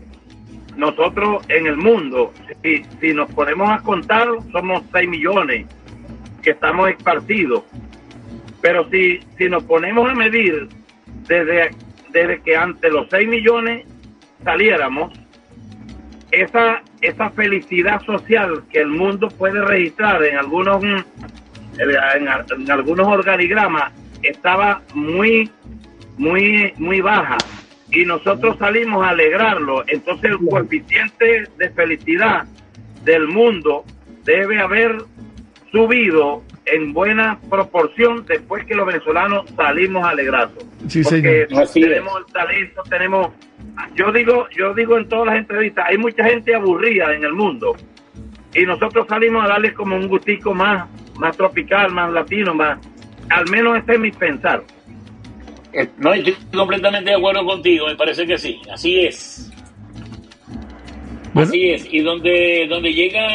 [0.75, 5.67] nosotros en el mundo, si, si nos ponemos a contar, somos 6 millones
[6.43, 7.63] que estamos esparcidos.
[8.61, 10.67] Pero si, si nos ponemos a medir
[11.29, 11.71] desde,
[12.09, 13.85] desde que ante los 6 millones
[14.43, 15.17] saliéramos,
[16.41, 20.97] esa, esa felicidad social que el mundo puede registrar en algunos mm,
[21.77, 22.27] en,
[22.61, 23.91] en algunos organigramas
[24.21, 25.49] estaba muy
[26.17, 27.37] muy muy baja.
[27.91, 29.83] Y nosotros salimos a alegrarlo.
[29.87, 32.45] Entonces el coeficiente de felicidad
[33.03, 33.85] del mundo
[34.23, 34.97] debe haber
[35.71, 41.63] subido en buena proporción después que los venezolanos salimos a alegrarlo Sí, porque señor.
[41.63, 41.87] Así es.
[41.89, 43.31] tenemos el talento tenemos
[43.95, 47.75] yo digo, yo digo en todas las entrevistas, hay mucha gente aburrida en el mundo
[48.53, 50.87] y nosotros salimos a darle como un gustico más,
[51.17, 52.79] más tropical, más latino, más,
[53.29, 54.63] al menos ese es mi pensar.
[55.73, 59.51] Eh, No, estoy completamente de acuerdo contigo, me parece que sí, así es.
[61.35, 63.27] Así es, y donde, donde llega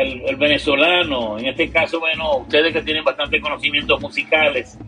[0.00, 4.78] el, el venezolano, en este caso, bueno, ustedes que tienen bastante conocimientos musicales,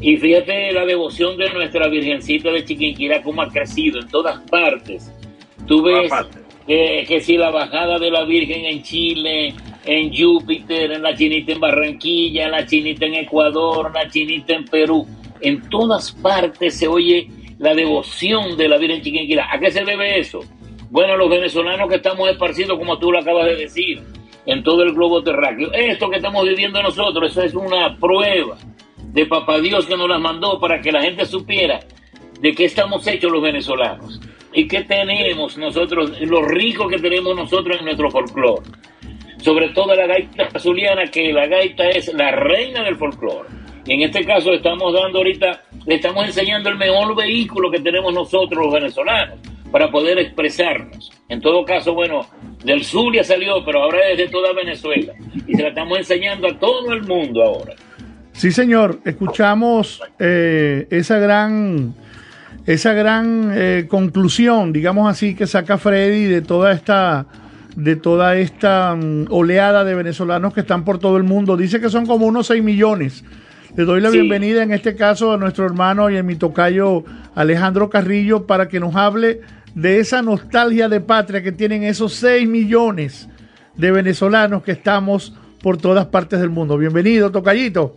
[0.00, 5.12] y fíjate la devoción de nuestra Virgencita de Chiquinquirá, cómo ha crecido en todas partes.
[5.66, 6.10] Tú ves
[6.66, 9.52] que, que si la bajada de la Virgen en Chile,
[9.84, 14.64] en Júpiter, en la chinita en Barranquilla, en la chinita en Ecuador, la chinita en
[14.64, 15.06] Perú,
[15.40, 19.48] en todas partes se oye la devoción de la Virgen Chiquinquirá.
[19.52, 20.40] ¿A qué se debe eso?
[20.90, 24.02] Bueno, los venezolanos que estamos esparcidos, como tú lo acabas de decir,
[24.44, 25.72] en todo el globo terráqueo.
[25.72, 28.56] Esto que estamos viviendo nosotros, eso es una prueba
[28.96, 31.78] de Papá Dios que nos las mandó para que la gente supiera
[32.40, 34.20] de qué estamos hechos los venezolanos
[34.52, 38.62] y qué tenemos nosotros, lo rico que tenemos nosotros en nuestro folclore.
[39.36, 43.48] Sobre todo la gaita zuliana, que la gaita es la reina del folclore.
[43.86, 48.12] Y en este caso estamos dando ahorita, le estamos enseñando el mejor vehículo que tenemos
[48.12, 49.38] nosotros los venezolanos
[49.70, 51.10] para poder expresarnos.
[51.28, 52.26] En todo caso, bueno,
[52.64, 55.12] del Zulia salió, pero ahora es de toda Venezuela.
[55.46, 57.74] Y se la estamos enseñando a todo el mundo ahora.
[58.32, 59.00] Sí, señor.
[59.04, 61.94] Escuchamos eh, esa gran,
[62.66, 67.26] esa gran eh, conclusión, digamos así, que saca Freddy de toda esta,
[67.76, 71.56] de toda esta mm, oleada de venezolanos que están por todo el mundo.
[71.56, 73.24] Dice que son como unos 6 millones.
[73.76, 74.16] Le doy la Sí.
[74.18, 77.04] bienvenida en este caso a nuestro hermano y a mi tocayo
[77.36, 79.42] Alejandro Carrillo para que nos hable
[79.74, 83.28] de esa nostalgia de patria que tienen esos 6 millones
[83.76, 85.32] de venezolanos que estamos
[85.62, 86.76] por todas partes del mundo.
[86.76, 87.96] Bienvenido, tocayito.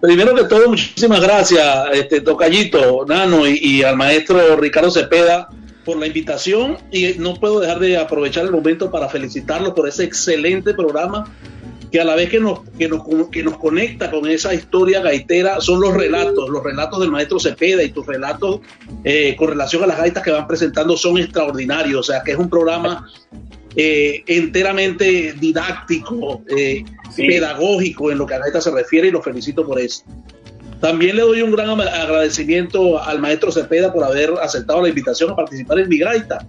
[0.00, 5.48] Primero que todo, muchísimas gracias, este Tocayito, Nano y, y al maestro Ricardo Cepeda
[5.86, 10.04] por la invitación y no puedo dejar de aprovechar el momento para felicitarlos por ese
[10.04, 11.32] excelente programa
[11.90, 15.60] que a la vez que nos, que nos, que nos conecta con esa historia gaitera
[15.60, 18.60] son los relatos, los relatos del maestro Cepeda y tus relatos
[19.04, 22.38] eh, con relación a las gaitas que van presentando son extraordinarios, o sea que es
[22.38, 23.08] un programa
[23.76, 27.26] eh, enteramente didáctico, eh, Sí.
[27.26, 30.02] pedagógico en lo que a gaita se refiere y lo felicito por eso.
[30.80, 35.36] También le doy un gran agradecimiento al maestro Cepeda por haber aceptado la invitación a
[35.36, 36.46] participar en mi gaita.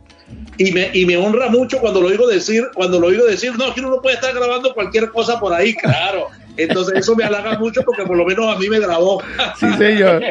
[0.57, 3.73] Y me, y me honra mucho cuando lo oigo decir, cuando lo oigo decir, no,
[3.73, 6.27] que uno no puede estar grabando cualquier cosa por ahí, claro.
[6.57, 9.21] Entonces eso me halaga mucho porque por lo menos a mí me grabó.
[9.59, 10.23] Sí, señor.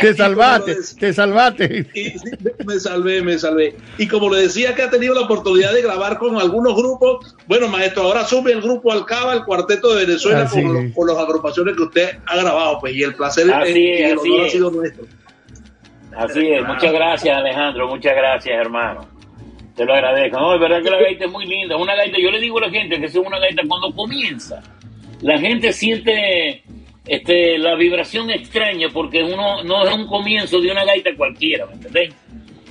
[0.00, 1.86] Te salvaste, te salvaste.
[1.94, 3.74] Y me salvé, me salvé.
[3.98, 7.68] Y como le decía que ha tenido la oportunidad de grabar con algunos grupos, bueno,
[7.68, 10.84] maestro, ahora sube el grupo Alcaba, el cuarteto de Venezuela, Así con, es.
[10.86, 14.02] los- con las agrupaciones que usted ha grabado, pues, y el placer Así eh, y
[14.02, 14.52] es, el así honor ha es.
[14.52, 15.04] sido nuestro.
[16.16, 19.08] Así es, muchas gracias Alejandro, muchas gracias hermano.
[19.76, 20.38] Te lo agradezco.
[20.38, 21.76] No, es verdad que la gaita es muy linda.
[21.76, 24.60] Una gaita, yo le digo a la gente que es una gaita cuando comienza.
[25.22, 26.62] La gente siente
[27.06, 31.74] este, la vibración extraña porque uno no es un comienzo de una gaita cualquiera, ¿me
[31.74, 32.14] entendés?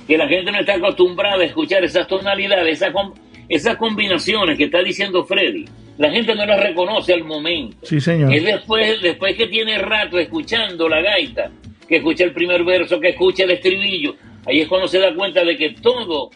[0.06, 3.14] Que la gente no está acostumbrada a escuchar esas tonalidades, esa com-
[3.48, 5.64] esas combinaciones que está diciendo Freddy,
[5.98, 7.76] la gente no las reconoce al momento.
[7.82, 8.32] Sí, señor.
[8.32, 11.50] Es después, después que tiene rato escuchando la gaita,
[11.88, 14.14] que escucha el primer verso, que escucha el estribillo,
[14.46, 16.30] ahí es cuando se da cuenta de que todo,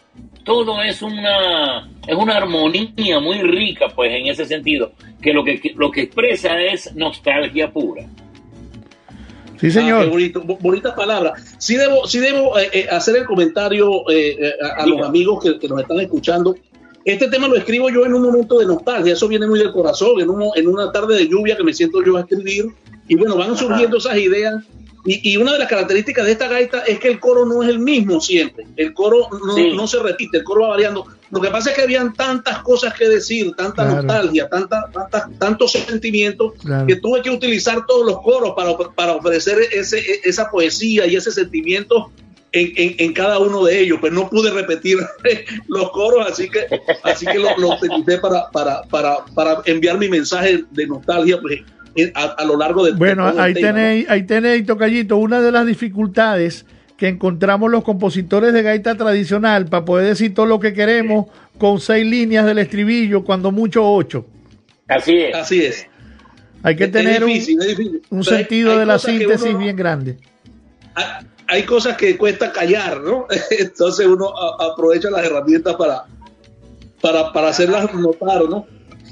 [0.45, 5.59] todo es una, es una armonía muy rica, pues, en ese sentido, que lo que,
[5.75, 8.05] lo que expresa es nostalgia pura.
[9.59, 10.03] Sí, señor.
[10.03, 11.33] qué bonito, bo- bonita palabra.
[11.57, 15.43] Sí debo, sí debo eh, eh, hacer el comentario eh, eh, a, a los amigos
[15.43, 16.55] que, que nos están escuchando.
[17.05, 20.19] Este tema lo escribo yo en un momento de nostalgia, eso viene muy del corazón,
[20.19, 22.65] en, un mo- en una tarde de lluvia que me siento yo a escribir.
[23.07, 24.63] Y bueno, van surgiendo esas ideas.
[25.05, 27.69] Y, y una de las características de esta gaita es que el coro no es
[27.69, 28.65] el mismo siempre.
[28.75, 29.71] El coro no, Sí.
[29.75, 31.05] no se repite, el coro va variando.
[31.29, 34.01] Lo que pasa es que habían tantas cosas que decir, tanta Claro.
[34.03, 36.87] nostalgia, tanta, tanta- tantos sentimientos, Claro.
[36.87, 41.31] que tuve que utilizar todos los coros para, para ofrecer ese, esa poesía y ese
[41.31, 42.11] sentimiento
[42.51, 43.97] en, en- en cada uno de ellos.
[43.99, 44.97] Pues no pude repetir
[45.67, 46.65] los coros, así que,
[47.03, 51.61] así que lo, lo utilicé para, para, para, para enviar mi mensaje de nostalgia pues,
[52.13, 53.75] a, a lo largo de de Bueno, ahí tema, ¿no?
[53.75, 56.65] tenéis, ahí tenéis, Tocayito, una de las dificultades
[56.97, 61.27] que encontramos los compositores de gaita tradicional para poder decir todo lo que queremos
[61.57, 64.25] con seis líneas del estribillo, cuando mucho ocho.
[64.87, 65.35] Así es.
[65.35, 65.87] Así es.
[66.63, 68.01] Hay que Es tener un- difícil, es difícil.
[68.09, 70.17] un, Pero hay- sentido hay de la síntesis uno- bien grande.
[70.95, 73.27] hay- hay cosas que cuesta callar, ¿no?
[73.59, 76.05] Entonces uno a- aprovecha las herramientas para,
[77.01, 78.65] para, para hacerlas notar, ¿no?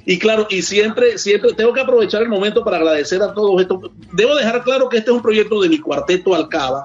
[0.05, 3.91] Y claro, y siempre, siempre tengo que aprovechar el momento para agradecer a todos estos.
[4.11, 6.84] Debo dejar claro que este es un proyecto de mi cuarteto Alcaba.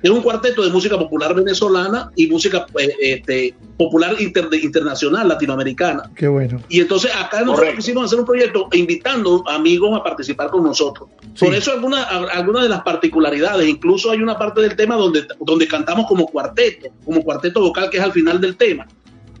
[0.00, 6.08] Es un cuarteto de música popular venezolana y música eh, este, popular inter- internacional latinoamericana.
[6.14, 6.62] Qué bueno.
[6.68, 7.76] Y entonces acá nosotros Correcto.
[7.78, 11.08] quisimos hacer un proyecto invitando amigos a participar con nosotros.
[11.40, 15.66] Por eso algunas algunas de las particularidades, incluso hay una parte del tema donde, donde
[15.66, 18.86] cantamos como cuarteto, como cuarteto vocal que es al final del tema.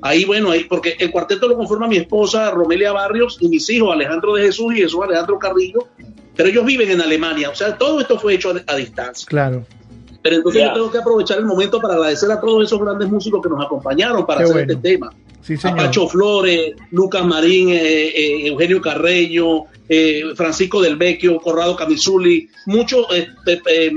[0.00, 3.92] Ahí, bueno, ahí, porque el cuarteto lo conforma mi esposa Romelia Barrios y mis hijos
[3.92, 5.88] Alejandro de Jesús y Jesús Alejandro Carrillo,
[6.36, 9.26] pero ellos viven en Alemania, o sea, todo esto fue hecho a, a distancia.
[9.28, 9.66] Claro.
[10.22, 13.40] Pero entonces yo tengo que aprovechar el momento para agradecer a todos esos grandes músicos
[13.42, 14.72] que nos acompañaron para Qué hacer bueno.
[14.72, 15.12] este tema.
[15.42, 15.74] Sí, a.
[15.74, 23.06] Pacho Flores, Lucas Marín, eh, eh, Eugenio Carreño, eh, Francisco del Vecchio, Corrado Camisuli, muchos,
[23.14, 23.92] este, eh,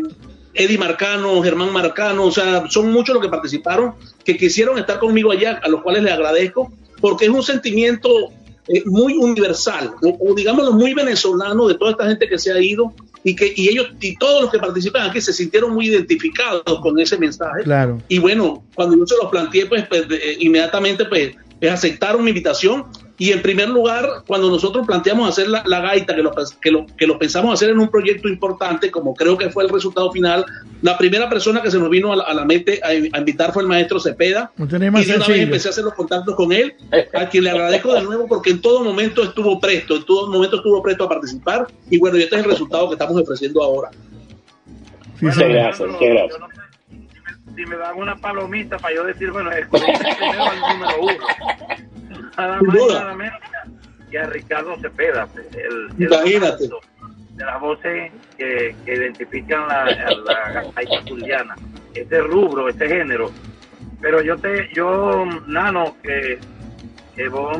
[0.53, 3.93] Eddie Marcano, Germán Marcano, o sea, son muchos los que participaron,
[4.25, 8.09] que quisieron estar conmigo allá, a los cuales les agradezco, porque es un sentimiento
[8.67, 12.59] eh, muy universal, o, o digámoslo muy venezolano de toda esta gente que se ha
[12.61, 16.63] ido y que y ellos y todos los que participan aquí se sintieron muy identificados
[16.81, 17.63] con ese mensaje.
[17.63, 18.01] Claro.
[18.07, 22.31] Y bueno, cuando yo se los planteé, pues, pues, de- inmediatamente pues, pues, aceptaron mi
[22.31, 22.85] invitación.
[23.22, 26.88] Y en primer lugar, cuando nosotros planteamos hacer la, la gaita, que lo, que, lo,
[26.88, 30.43] que lo pensamos hacer en un proyecto importante, como creo que fue el resultado final,
[30.81, 33.53] la primera persona que se nos vino a la, a la mente a, a invitar
[33.53, 34.52] fue el maestro Cepeda.
[34.57, 36.73] No Y de una vez empecé a hacer los contactos con él,
[37.14, 40.56] a quien le agradezco de nuevo porque en todo momento estuvo presto, en todo momento
[40.56, 41.68] estuvo presto a participar.
[41.91, 43.91] Y bueno, y este es el resultado que estamos ofreciendo ahora.
[45.22, 46.41] Muchas gracias, muchas gracias.
[47.56, 51.90] Si me dan una palomita para yo decir, bueno, escogí primero al número uno.
[52.37, 53.39] Nada más nada menos
[54.09, 56.69] que a Ricardo Cepeda, pues, el, el Imagínate.
[57.31, 61.55] de las voces que, que identifican la, la gaita zuliana,
[61.93, 63.31] este rubro, este género.
[64.01, 66.39] Pero yo te, yo, Nano, que,
[67.15, 67.57] que vos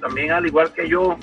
[0.00, 1.18] también al igual que yo,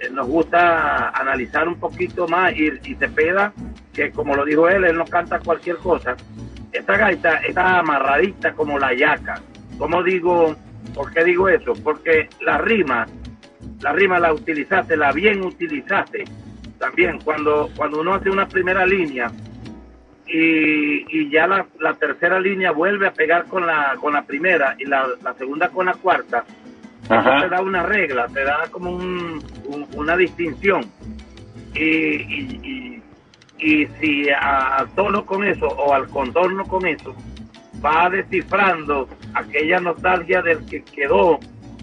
[0.00, 3.52] eh, nos gusta analizar un poquito más y, y Cepeda,
[3.92, 6.16] que como lo dijo él, él no canta cualquier cosa.
[6.72, 9.40] Esta gaita está amarradita como la yaca.
[9.78, 10.54] ¿Cómo digo?
[10.94, 11.74] ¿Por qué digo eso?
[11.82, 13.06] Porque la rima,
[13.80, 16.24] la rima la utilizaste, la bien utilizaste.
[16.78, 19.30] También cuando, cuando uno hace una primera línea
[20.26, 24.76] y, y ya la, la tercera línea vuelve a pegar con la, con la primera
[24.78, 26.44] y la, la segunda con la cuarta,
[27.08, 27.40] Ajá.
[27.42, 30.90] te da una regla, te da como un- un- una distinción.
[31.74, 33.02] Y, y, y-
[33.60, 37.14] y si a- al tono con eso o al contorno con eso
[37.84, 41.38] va descifrando aquella nostalgia del que quedó,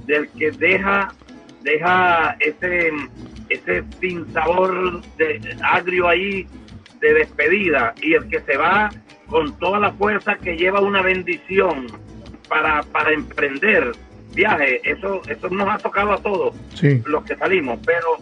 [0.06, 1.14] del que deja
[1.62, 2.92] deja ese
[3.50, 6.48] ese sin sabor de agrio ahí
[7.00, 8.92] de despedida y el que se va
[9.28, 11.88] con toda la fuerza que lleva una bendición
[12.48, 13.92] para, para emprender
[14.34, 17.02] viaje, eso eso nos ha tocado a todos Sí.
[17.06, 18.18] los que salimos, pero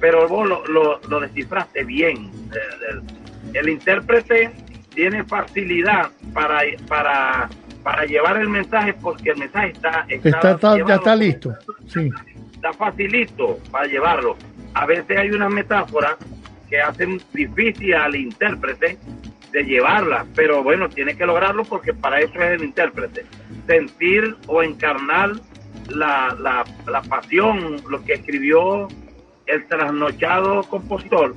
[0.00, 2.30] pero vos lo, lo, lo descifraste bien.
[2.52, 4.50] El, el- el intérprete
[4.94, 7.48] tiene facilidad para, para,
[7.86, 11.54] para llevar el mensaje porque el mensaje está, está, Está, está- ya está listo.
[11.86, 12.10] Sí.
[12.52, 14.36] está facilito para llevarlo.
[14.74, 16.16] A veces hay una metáfora
[16.68, 18.98] que hacen difícil al intérprete
[19.52, 23.24] de llevarla, pero bueno, tiene que lograrlo porque para eso es el intérprete.
[23.68, 25.34] Sentir o encarnar
[25.88, 28.88] la, la, la pasión, lo que escribió
[29.46, 31.36] el trasnochado compositor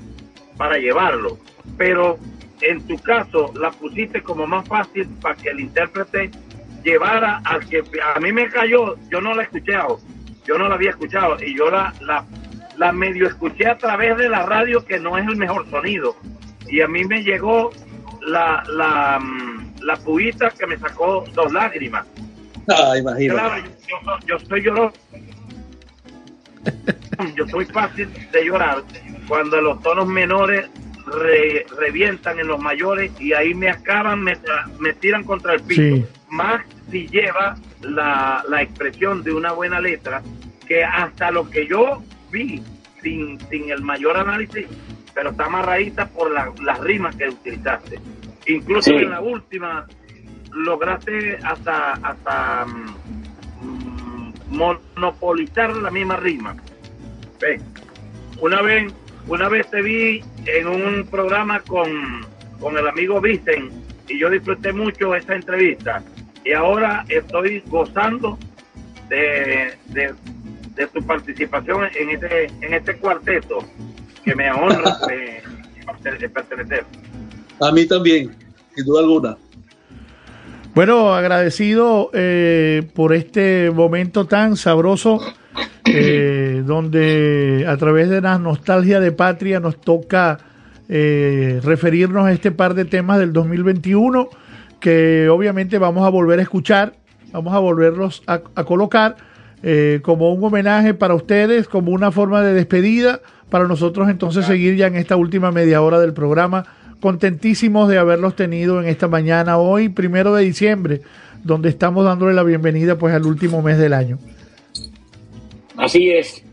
[0.58, 1.38] para llevarlo.
[1.78, 2.18] Pero
[2.62, 6.32] en tu caso la pusiste como más fácil para que el intérprete
[6.84, 7.84] llevara al que
[8.16, 10.00] a mí me cayó, yo no la he escuchado,
[10.46, 12.26] yo no la había escuchado y yo la, la,
[12.78, 16.16] la medio escuché a través de la radio que no es el mejor sonido
[16.68, 17.72] y a mí me llegó
[18.22, 22.06] la, la, mm, la puita que me sacó dos lágrimas.
[22.68, 23.34] Ah, imagino.
[23.34, 24.92] Claro, yo, yo soy- yo soy llorón.
[27.36, 28.84] Yo soy fácil de llorar
[29.28, 30.70] cuando los tonos menores
[31.12, 34.38] re- revientan en los mayores y ahí me acaban, me,
[34.80, 35.82] me tiran contra el piso.
[35.82, 36.06] Sí.
[36.30, 36.62] Más
[36.92, 40.22] si lleva la, la expresión de una buena letra,
[40.68, 42.62] que hasta lo que yo vi,
[43.02, 44.66] sin, sin el mayor análisis,
[45.14, 48.00] pero está amarradita por la- las rimas que utilizaste.
[48.48, 48.96] Incluso Sí.
[48.96, 49.86] en la última
[50.52, 56.56] lograste hasta, hasta mm, monopolizar la misma rima.
[58.42, 58.92] Una vez,
[59.28, 62.26] una vez te vi en un programa con,
[62.60, 63.70] con el amigo Vicen
[64.08, 66.04] y yo disfruté mucho esa entrevista.
[66.44, 68.38] Y ahora estoy gozando
[69.10, 70.14] de, de,
[70.76, 73.60] de tu participación en este, en este cuarteto
[74.24, 76.86] que me honra de, de pertenecer.
[77.62, 78.36] A mí también,
[78.76, 79.38] sin duda alguna.
[80.74, 85.20] Bueno, agradecido eh, por este momento tan sabroso,
[85.94, 90.40] eh, donde a través de la nostalgia de patria nos toca
[90.88, 94.30] eh, referirnos a este par de temas del 2021,
[94.80, 96.94] que obviamente vamos a volver a escuchar,
[97.32, 99.18] vamos a volverlos a, a colocar
[99.62, 104.76] eh, como un homenaje para ustedes, como una forma de despedida, para nosotros entonces seguir
[104.76, 106.66] ya en esta última media hora del programa
[107.00, 111.02] contentísimos de haberlos tenido en esta mañana, hoy, primero de diciembre,
[111.44, 114.18] donde estamos dándole la bienvenida pues al último mes del año.
[115.80, 116.44] Así es.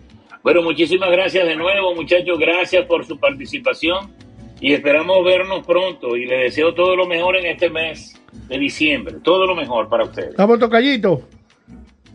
[0.42, 2.38] Bueno, muchísimas gracias de nuevo, muchachos.
[2.38, 4.12] Gracias por su participación
[4.60, 6.16] y esperamos vernos pronto.
[6.16, 8.14] Y les deseo todo lo mejor en este mes
[8.48, 9.16] de diciembre.
[9.22, 10.36] Todo lo mejor para ustedes.
[10.36, 11.22] Vamos, tocallito.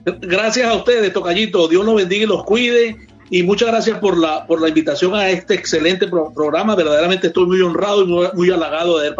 [0.04, 1.68] Gracias a ustedes, Tocayito.
[1.68, 2.96] Dios los bendiga y los cuide.
[3.30, 6.76] Y muchas gracias por la, por la invitación a este excelente pro- programa.
[6.76, 9.16] Verdaderamente estoy muy honrado y muy, muy halagado de haber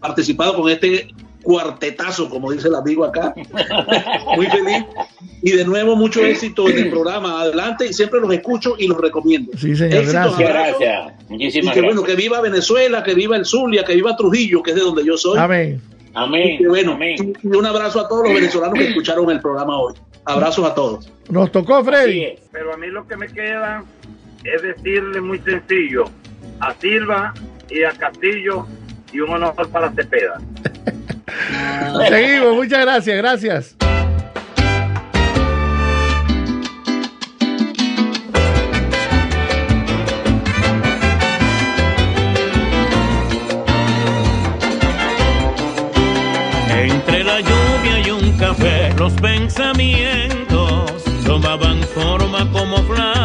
[0.00, 1.08] participado con este
[1.42, 3.34] cuartetazo, como dice el amigo acá.
[4.36, 4.84] muy feliz.
[5.42, 7.42] Y de nuevo, mucho éxito en el programa.
[7.42, 9.52] Adelante y siempre los escucho y los recomiendo.
[9.58, 10.48] Sí, señor, Éxitos, gracias.
[10.48, 10.78] abrazos.
[10.80, 11.12] Gracias.
[11.28, 11.84] Y Muchísimas que gracias.
[11.84, 15.04] bueno, que viva Venezuela, que viva el Zulia, que viva Trujillo, que es de donde
[15.04, 15.38] yo soy.
[15.38, 15.80] Amén.
[16.14, 16.54] Amén.
[16.54, 19.94] Y que bueno, y un abrazo a todos los venezolanos que escucharon el programa hoy.
[20.24, 21.10] Abrazos a todos.
[21.28, 22.34] Nos tocó, Freddy.
[22.52, 23.82] Pero a mí lo que me queda
[24.44, 26.04] es decirle muy sencillo
[26.60, 27.34] a Silva
[27.70, 28.66] y a Castillo
[29.12, 30.40] y un honor para Cepeda.
[32.08, 33.76] Seguimos, muchas gracias, gracias.
[46.70, 53.21] Entre la lluvia y un café, los pensamientos tomaban forma como flama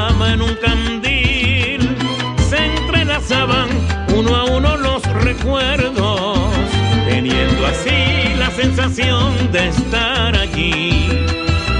[8.76, 11.07] sensación de estar allí.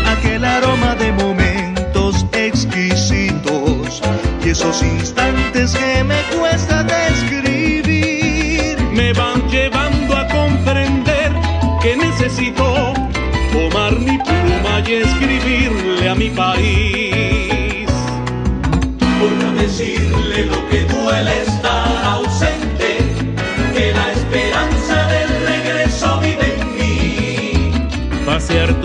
[0.06, 4.02] aquel aroma de momentos exquisitos
[4.44, 7.37] y esos instantes que me cuesta describir.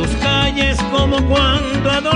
[0.03, 2.11] Tus calles como cuando adolescente.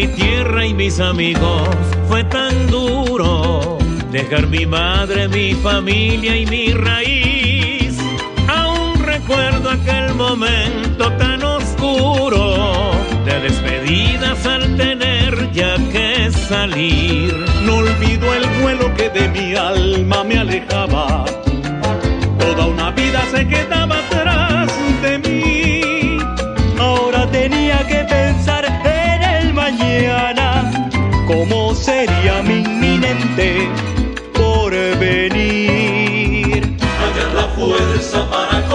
[0.00, 1.68] Mi tierra y mis amigos
[2.08, 3.76] fue tan duro.
[4.10, 7.98] Dejar mi madre, mi familia y mi raíz.
[8.48, 12.92] Aún recuerdo aquel momento tan oscuro
[13.26, 17.34] de despedidas al tener ya que salir.
[17.66, 21.26] No olvido el vuelo que de mi alma me alejaba.
[22.38, 24.72] Toda una vida se quedaba atrás
[25.02, 26.18] de mí.
[26.78, 28.00] Ahora tenía que
[31.30, 33.68] cómo sería mi inminente
[34.34, 35.70] porvenir.
[36.98, 38.66] Hallar la fuerza para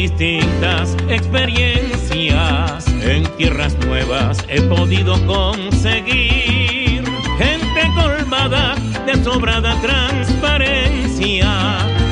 [0.00, 7.04] distintas experiencias, en tierras nuevas he podido conseguir
[7.36, 11.50] gente colmada de sobrada transparencia,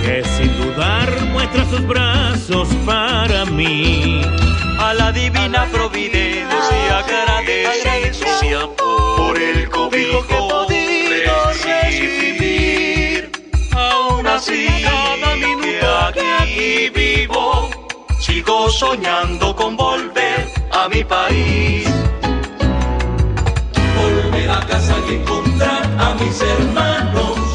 [0.03, 4.21] que sin dudar muestra sus brazos para mí.
[4.79, 11.33] A la divina providencia agradecer su amor por el cobijo que he podido
[11.65, 13.31] recibir.
[13.73, 17.78] Aún así, cada minuto que aquí vivo
[18.79, 21.85] soñando con volver a mi país.
[23.97, 27.48] Volver a casa y encontrar a mis hermanos.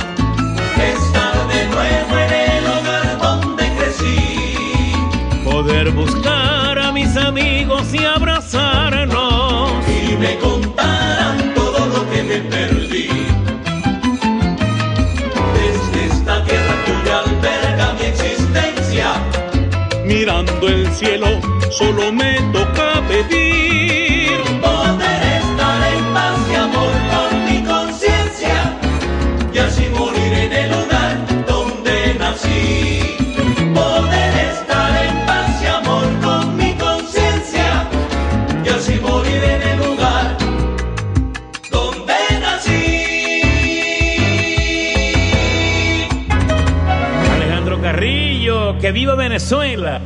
[20.68, 21.28] el cielo,
[21.72, 24.32] solo me toca pedir.
[24.62, 28.78] Poder estar en paz y amor con mi conciencia,
[29.54, 31.18] y así morir en el lugar
[31.48, 33.18] donde nací.
[33.74, 37.90] Poder estar en paz y amor con mi conciencia,
[38.64, 40.38] y así morir en el lugar
[41.72, 42.84] donde nací.
[47.36, 50.02] Alejandro Carrillo, que viva Venezuela.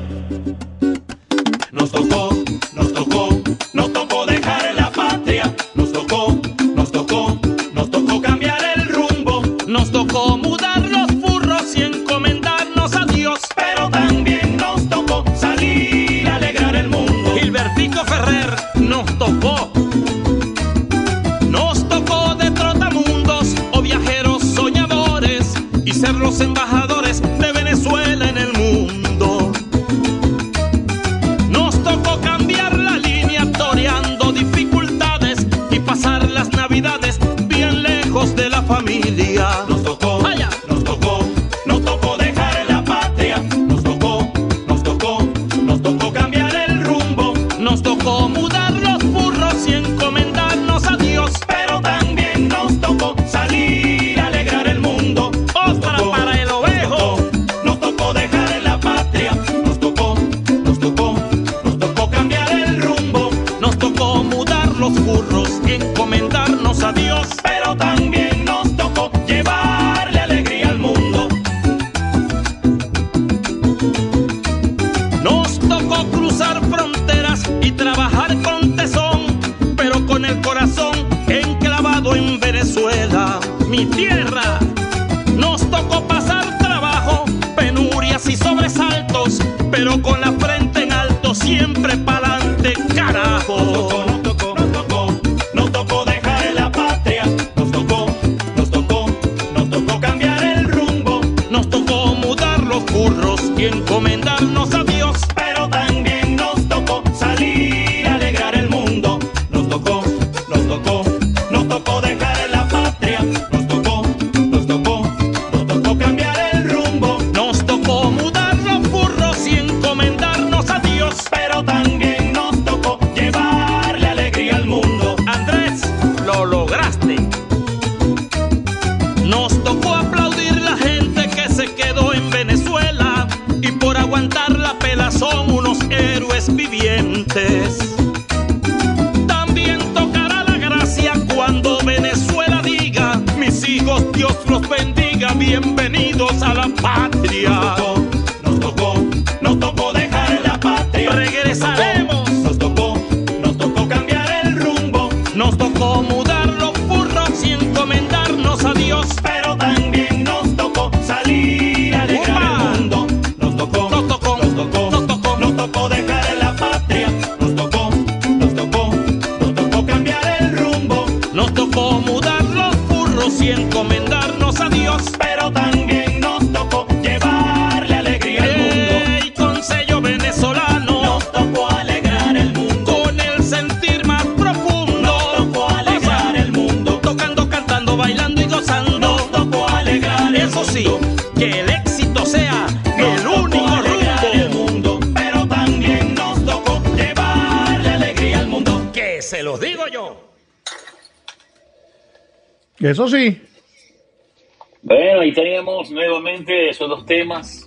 [207.08, 207.66] Temas.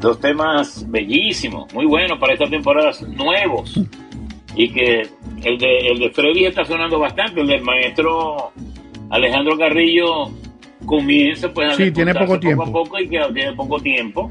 [0.00, 3.80] Dos temas bellísimos, muy buenos para esta temporada, nuevos.
[4.54, 5.08] Y que
[5.44, 8.52] el de, el de Freddy está sonando bastante, el del maestro
[9.10, 10.30] Alejandro Carrillo
[10.86, 12.64] comienza pues a Sí, tiene poco tiempo.
[12.64, 14.30] a poco y que tiene poco tiempo.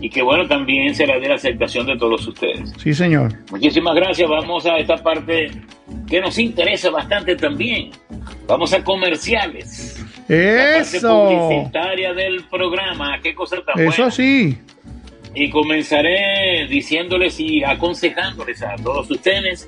[0.00, 2.72] Y que bueno, también será de la aceptación de todos ustedes.
[2.78, 3.32] Sí, señor.
[3.52, 4.28] Muchísimas gracias.
[4.28, 5.50] Vamos a esta parte
[6.08, 7.90] que nos interesa bastante también.
[8.48, 10.04] Vamos a comerciales.
[10.28, 11.28] Eso.
[12.52, 13.18] Programa.
[13.22, 14.10] Qué cosa tan Eso buena.
[14.12, 14.58] sí.
[15.34, 19.66] Y comenzaré diciéndoles y aconsejándoles a todos ustedes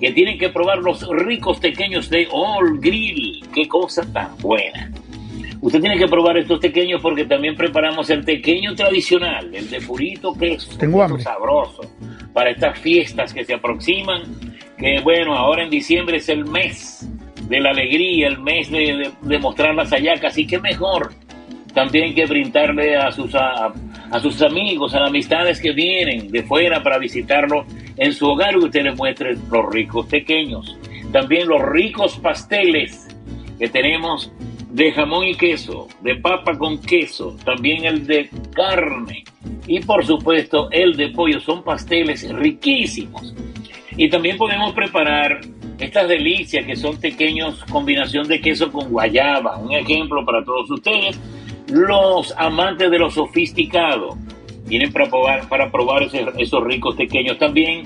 [0.00, 3.44] que tienen que probar los ricos pequeños de All Grill.
[3.54, 4.90] Qué cosa tan buena.
[5.60, 10.34] Usted tiene que probar estos pequeños porque también preparamos el pequeño tradicional, el de purito
[10.34, 10.76] queso.
[10.76, 11.22] Tengo hambre.
[11.22, 11.82] sabroso.
[12.34, 14.22] Para estas fiestas que se aproximan,
[14.76, 17.08] que bueno, ahora en diciembre es el mes
[17.48, 21.12] de la alegría, el mes de, de- de mostrar las hallacas, así que mejor
[21.74, 23.72] también que brindarle a sus, a,
[24.10, 28.54] a sus amigos, a las amistades que vienen de fuera para visitarlo en su hogar,
[28.54, 30.76] y usted les muestre los ricos pequeños.
[31.12, 33.08] También los ricos pasteles
[33.58, 34.32] que tenemos
[34.70, 39.22] de jamón y queso, de papa con queso, también el de carne
[39.68, 41.40] y por supuesto el de pollo.
[41.40, 43.34] Son pasteles riquísimos.
[43.96, 45.40] Y también podemos preparar
[45.78, 49.58] estas delicias que son pequeños combinación de queso con guayaba.
[49.58, 51.20] Un ejemplo para todos ustedes.
[51.68, 54.16] Los amantes de lo sofisticado
[54.68, 57.38] tienen para probar, para probar ese- esos ricos pequeños.
[57.38, 57.82] También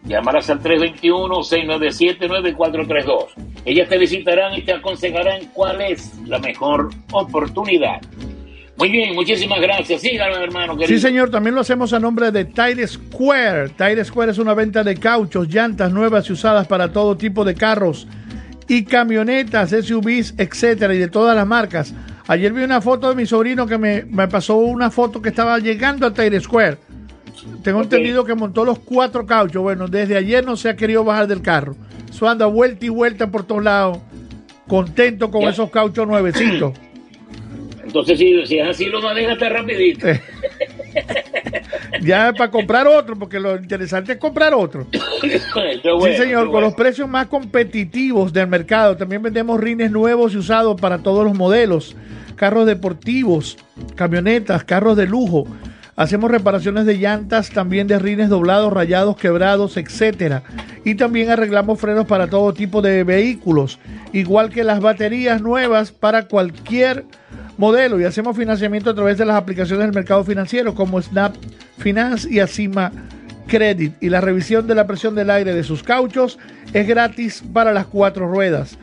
[0.05, 3.27] Llámalas al 321-697-9432.
[3.65, 7.99] Ellas te visitarán y te aconsejarán cuál es la mejor oportunidad.
[8.77, 10.01] Muy bien, muchísimas gracias.
[10.01, 10.73] Síganme, hermano.
[10.73, 10.99] Sí, querido.
[10.99, 13.69] señor, también lo hacemos a nombre de Tire Square.
[13.69, 17.55] Tire Square es una venta de cauchos, llantas nuevas y usadas para todo tipo de
[17.55, 18.07] carros
[18.67, 21.93] y camionetas, SUVs, etcétera, y de todas las marcas.
[22.27, 25.57] Ayer vi una foto de mi sobrino que me, me pasó una foto que estaba
[25.59, 26.77] llegando a Tire Square.
[27.63, 29.61] Tengo entendido que montó los cuatro cauchos.
[29.61, 31.75] Bueno, desde ayer no se ha querido bajar del carro.
[32.09, 33.99] Eso anda vuelta y vuelta por todos lados.
[34.67, 36.73] Contento con esos cauchos nuevecitos.
[37.88, 40.07] Entonces, si, si es así, lo maneja hasta rapidito.
[42.01, 44.85] Ya para comprar otro, porque lo interesante es comprar otro.
[45.22, 46.68] Sí, señor, con bueno.
[46.68, 48.97] los precios más competitivos del mercado.
[48.97, 51.95] También vendemos rines nuevos y usados para todos los modelos.
[52.35, 53.57] Carros deportivos,
[53.95, 55.47] camionetas, carros de lujo.
[55.95, 60.43] Hacemos reparaciones de llantas, también de rines doblados, rayados, quebrados, etcétera.
[60.85, 63.80] Y también arreglamos frenos para todo tipo de vehículos,
[64.14, 67.05] igual que las baterías nuevas para cualquier
[67.57, 67.99] modelo.
[67.99, 71.35] Y hacemos financiamiento a través de las aplicaciones del mercado financiero como Snap
[71.77, 72.91] Finance y Acima
[73.47, 73.93] Credit.
[74.01, 76.38] Y la revisión de la presión del aire de sus cauchos
[76.73, 78.77] es gratis para las cuatro ruedas.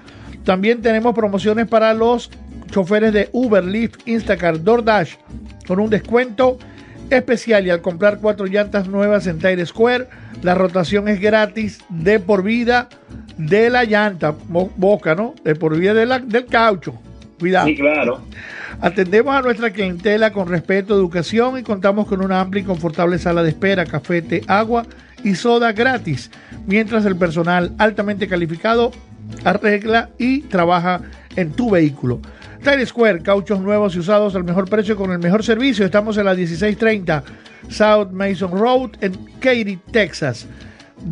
[0.44, 2.30] También tenemos promociones para los
[2.70, 5.14] choferes de Uber, Lyft, Instacart, DoorDash
[5.66, 6.58] con un descuento
[7.10, 10.08] especial y al comprar cuatro llantas nuevas en Tire Square,
[10.42, 12.88] la rotación es gratis de por vida
[13.36, 15.34] de la llanta, boca, ¿no?
[15.44, 16.94] De por vida del caucho.
[17.38, 17.66] Cuidado.
[17.66, 18.22] Sí, claro.
[18.80, 23.42] Atendemos a nuestra clientela con respeto, educación y contamos con una amplia y confortable sala
[23.42, 24.86] de espera, café, agua
[25.22, 26.30] y soda gratis,
[26.66, 28.92] mientras el personal altamente calificado
[29.44, 31.00] arregla y trabaja
[31.36, 32.20] en tu vehículo.
[32.62, 35.84] Tire Square, cauchos nuevos y usados al mejor precio con el mejor servicio.
[35.84, 37.22] Estamos en la 1630
[37.68, 40.46] South Mason Road en Katy, Texas.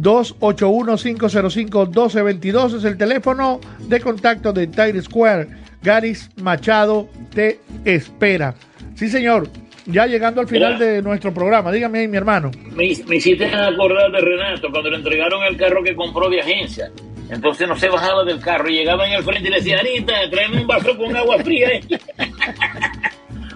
[0.01, 5.62] 281-505-1222 es el teléfono de contacto de Tire Square.
[5.83, 8.55] Garis Machado te espera.
[8.95, 9.49] Sí, señor.
[9.87, 10.87] Ya llegando al final Mira.
[10.87, 11.73] de nuestro programa.
[11.73, 12.53] Dígame ahí, mi hermano.
[12.71, 16.91] Me, me hiciste acordar de Renato cuando le entregaron el carro que compró de agencia.
[17.31, 20.13] Entonces no se bajaba del carro y llegaba en el frente y le decía, Anita,
[20.31, 21.69] tráeme un vaso con agua fría.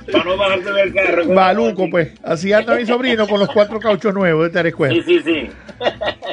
[0.06, 0.12] eh".
[0.12, 1.24] Para no bajarte del carro.
[1.26, 2.12] Maluco, pues.
[2.22, 4.94] Así anda mi sobrino con los cuatro cauchos nuevos de Tire Square.
[4.94, 5.50] Sí, sí, sí.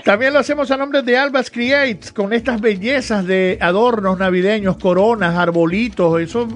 [0.03, 5.35] También lo hacemos a nombre de Albas Creates, con estas bellezas de adornos navideños, coronas,
[5.35, 6.21] arbolitos.
[6.21, 6.47] Eso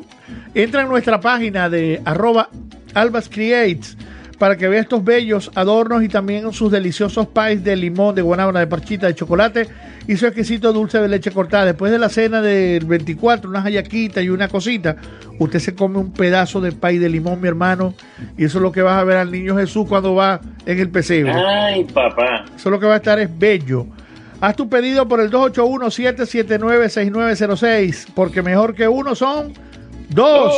[0.53, 2.49] entra en nuestra página de arroba
[2.94, 3.98] Albas Creates
[4.38, 8.59] para que vea estos bellos adornos y también sus deliciosos pies de limón, de guanábana,
[8.59, 9.68] de parchita, de chocolate
[10.07, 11.65] y su exquisito dulce de leche cortada.
[11.65, 14.95] Después de la cena del 24, unas hallaquitas y una cosita,
[15.39, 17.95] usted se come un pedazo de pie de limón, mi hermano,
[18.38, 20.89] y eso es lo que vas a ver al niño Jesús cuando va en el
[20.89, 21.34] pesebre.
[21.34, 22.45] Ay, papá.
[22.55, 23.88] Eso lo que va a estar es bello.
[24.39, 29.51] Haz tu pedido por el 281-779-6906, porque mejor que uno son
[30.10, 30.54] dos.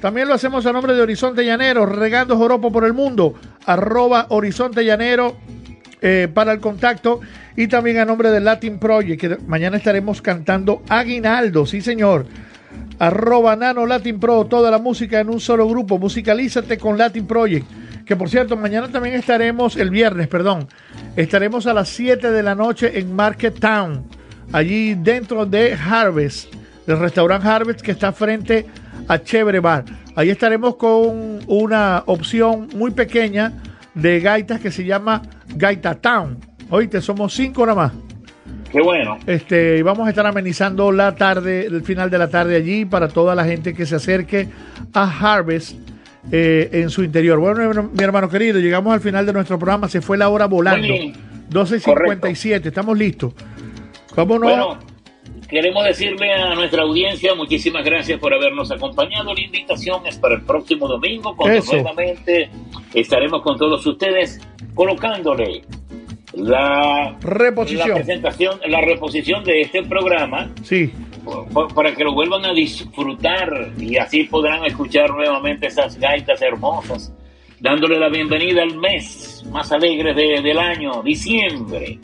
[0.00, 3.34] También lo hacemos a nombre de Horizonte Llanero, regando joropo por el mundo,
[3.66, 5.36] arroba Horizonte Llanero
[6.00, 7.20] eh, para el contacto.
[7.56, 12.26] Y también a nombre del Latin Project, que mañana estaremos cantando Aguinaldo, sí señor.
[12.98, 15.98] Arroba Nano Latin Pro, toda la música en un solo grupo.
[15.98, 17.66] Musicalízate con Latin Project.
[18.04, 20.66] Que por cierto, mañana también estaremos, el viernes, perdón,
[21.14, 24.04] estaremos a las 7 de la noche en Market Town,
[24.52, 26.52] allí dentro de Harvest,
[26.86, 28.81] del restaurante Harvest que está frente a
[29.22, 29.84] Chévere Bar.
[30.16, 33.52] Ahí estaremos con una opción muy pequeña
[33.94, 35.22] de gaitas que se llama
[35.56, 36.38] Gaita Town.
[36.70, 37.92] Oíste, somos cinco nada más.
[38.70, 39.18] Qué bueno.
[39.26, 43.08] Este, y vamos a estar amenizando la tarde, el final de la tarde allí para
[43.08, 44.48] toda la gente que se acerque
[44.94, 45.04] a
[45.34, 45.76] Harvest
[46.30, 47.38] eh, en su interior.
[47.38, 49.88] Bueno, mi- hermano querido, llegamos al final de nuestro programa.
[49.88, 50.86] Se fue la hora volando.
[50.88, 51.12] Muy bien.
[51.50, 53.34] 12.57, estamos listos.
[54.16, 54.50] Vámonos.
[54.50, 54.78] Bueno,
[55.52, 59.32] queremos decirle a nuestra audiencia muchísimas gracias por habernos acompañado.
[59.34, 61.74] La invitación es para el próximo domingo, cuando Eso.
[61.74, 62.50] nuevamente
[62.94, 64.40] estaremos con todos ustedes
[64.74, 65.62] colocándole
[66.32, 67.88] la Reposición.
[67.90, 70.90] la presentación, la reposición de este programa Sí.
[71.52, 77.12] pa- para que lo vuelvan a disfrutar y así podrán escuchar nuevamente esas gaitas hermosas,
[77.60, 81.98] dándole la bienvenida al mes más alegre de- del año, diciembre.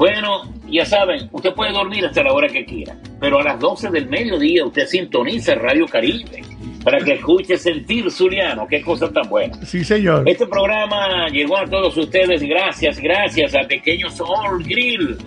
[0.00, 3.90] Bueno, ya saben, usted puede dormir hasta la hora que quiera, pero a las 12
[3.90, 6.42] del mediodía usted sintoniza Radio Caribe
[6.82, 9.62] para que escuche Sentir Zuliano, qué cosa tan buena.
[9.66, 10.26] Sí, señor.
[10.26, 15.18] Este programa llegó a todos ustedes gracias, gracias a Pequeños All Grill.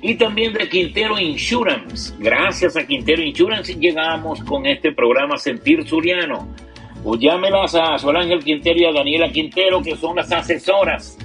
[0.00, 2.14] Y también de Quintero Insurance.
[2.20, 6.46] Gracias a Quintero Insurance llegamos con este programa Sentir Suriano.
[7.04, 11.18] O llámelas a Sol Ángel Quintero y a Daniela Quintero, que son las asesoras.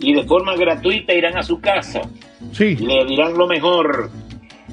[0.00, 2.00] Y de forma gratuita irán a su casa.
[2.52, 2.74] Sí.
[2.76, 4.08] Le dirán lo mejor.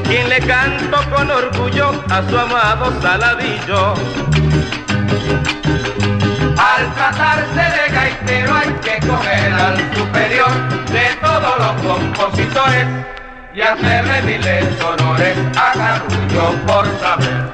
[0.05, 3.95] quien le cantó con orgullo a su amado Saladillo.
[6.57, 10.53] Al tratarse de gaitero hay que coger al superior
[10.93, 13.18] de todos los compositores
[13.59, 17.52] y hacerle miles honores a Carrullo por saber.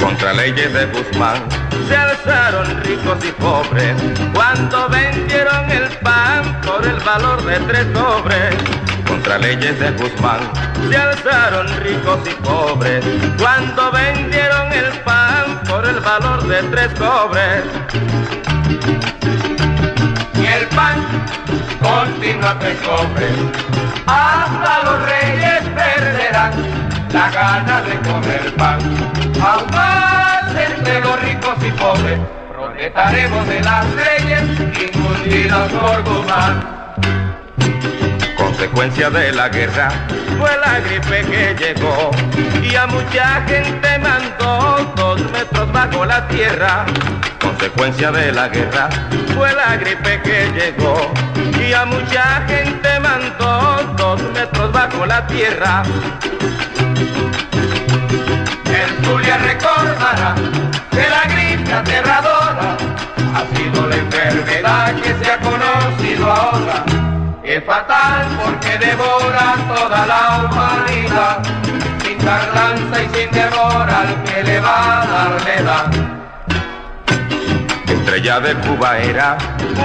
[0.00, 1.36] Contra leyes de Guzmán
[1.86, 3.94] se alzaron ricos y pobres
[4.34, 8.56] cuando vendieron el pan por el valor de tres sobres.
[9.06, 10.40] Contra leyes de Guzmán
[10.90, 13.04] se alzaron ricos y pobres
[13.38, 17.62] cuando vendieron el pan por el valor de tres sobres.
[20.34, 20.98] Y el pan
[21.82, 23.32] continúa tres sobres.
[24.06, 26.52] Hasta los reyes perderán
[27.12, 28.80] la gana de comer pan.
[29.40, 34.42] Aún más entre los ricos y pobres protestaremos de las leyes
[34.82, 36.81] infundidas por Guzmán.
[38.62, 39.88] Consecuencia de la guerra
[40.38, 42.12] fue la gripe que llegó
[42.62, 46.86] y a mucha gente mandó dos metros bajo la tierra.
[47.40, 48.88] Consecuencia de la guerra
[49.34, 51.12] fue la gripe que llegó
[51.60, 55.82] y a mucha gente mandó dos metros bajo la tierra.
[58.64, 60.36] El Zulia recordará
[60.88, 62.76] que la gripe aterradora
[63.34, 66.91] ha sido la enfermedad que se ha conocido ahora.
[67.52, 71.42] Es fatal porque devora toda la humanidad,
[72.02, 75.90] sin tardanza y sin demora al que le va a dar la.
[77.92, 79.36] Estrella de Cuba era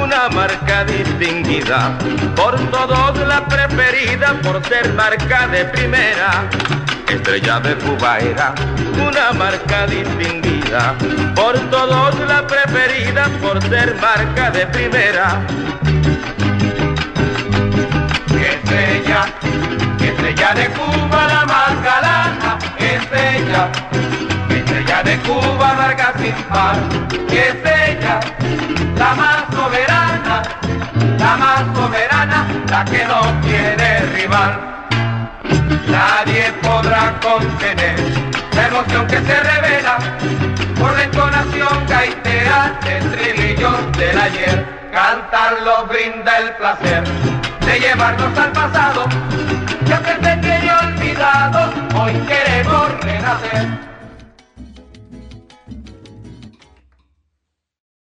[0.02, 1.92] una marca distinguida,
[2.38, 6.46] por todos la preferida por ser marca de primera.
[7.10, 8.56] Estrella de Cuba era
[9.06, 10.96] una marca distinguida,
[11.36, 15.42] por todos la preferida por ser marca de primera.
[18.68, 19.26] Estrella,
[19.98, 23.72] estrella de Cuba, la marca lana, estrella,
[24.50, 26.76] estrella de Cuba, marca sin par,
[27.32, 28.20] estrella,
[28.98, 30.42] la más soberana,
[31.18, 34.60] la más soberana, la que no tiene rival.
[35.88, 37.96] Nadie podrá contener
[38.54, 39.98] la emoción que se revela
[40.80, 44.66] por la entonación gaitera del estribillo del ayer.
[44.92, 47.04] Cantarlo brinda el placer
[47.66, 49.06] de llevarnos al pasado,
[49.86, 53.97] que antes se tiene olvidado, hoy queremos renacer.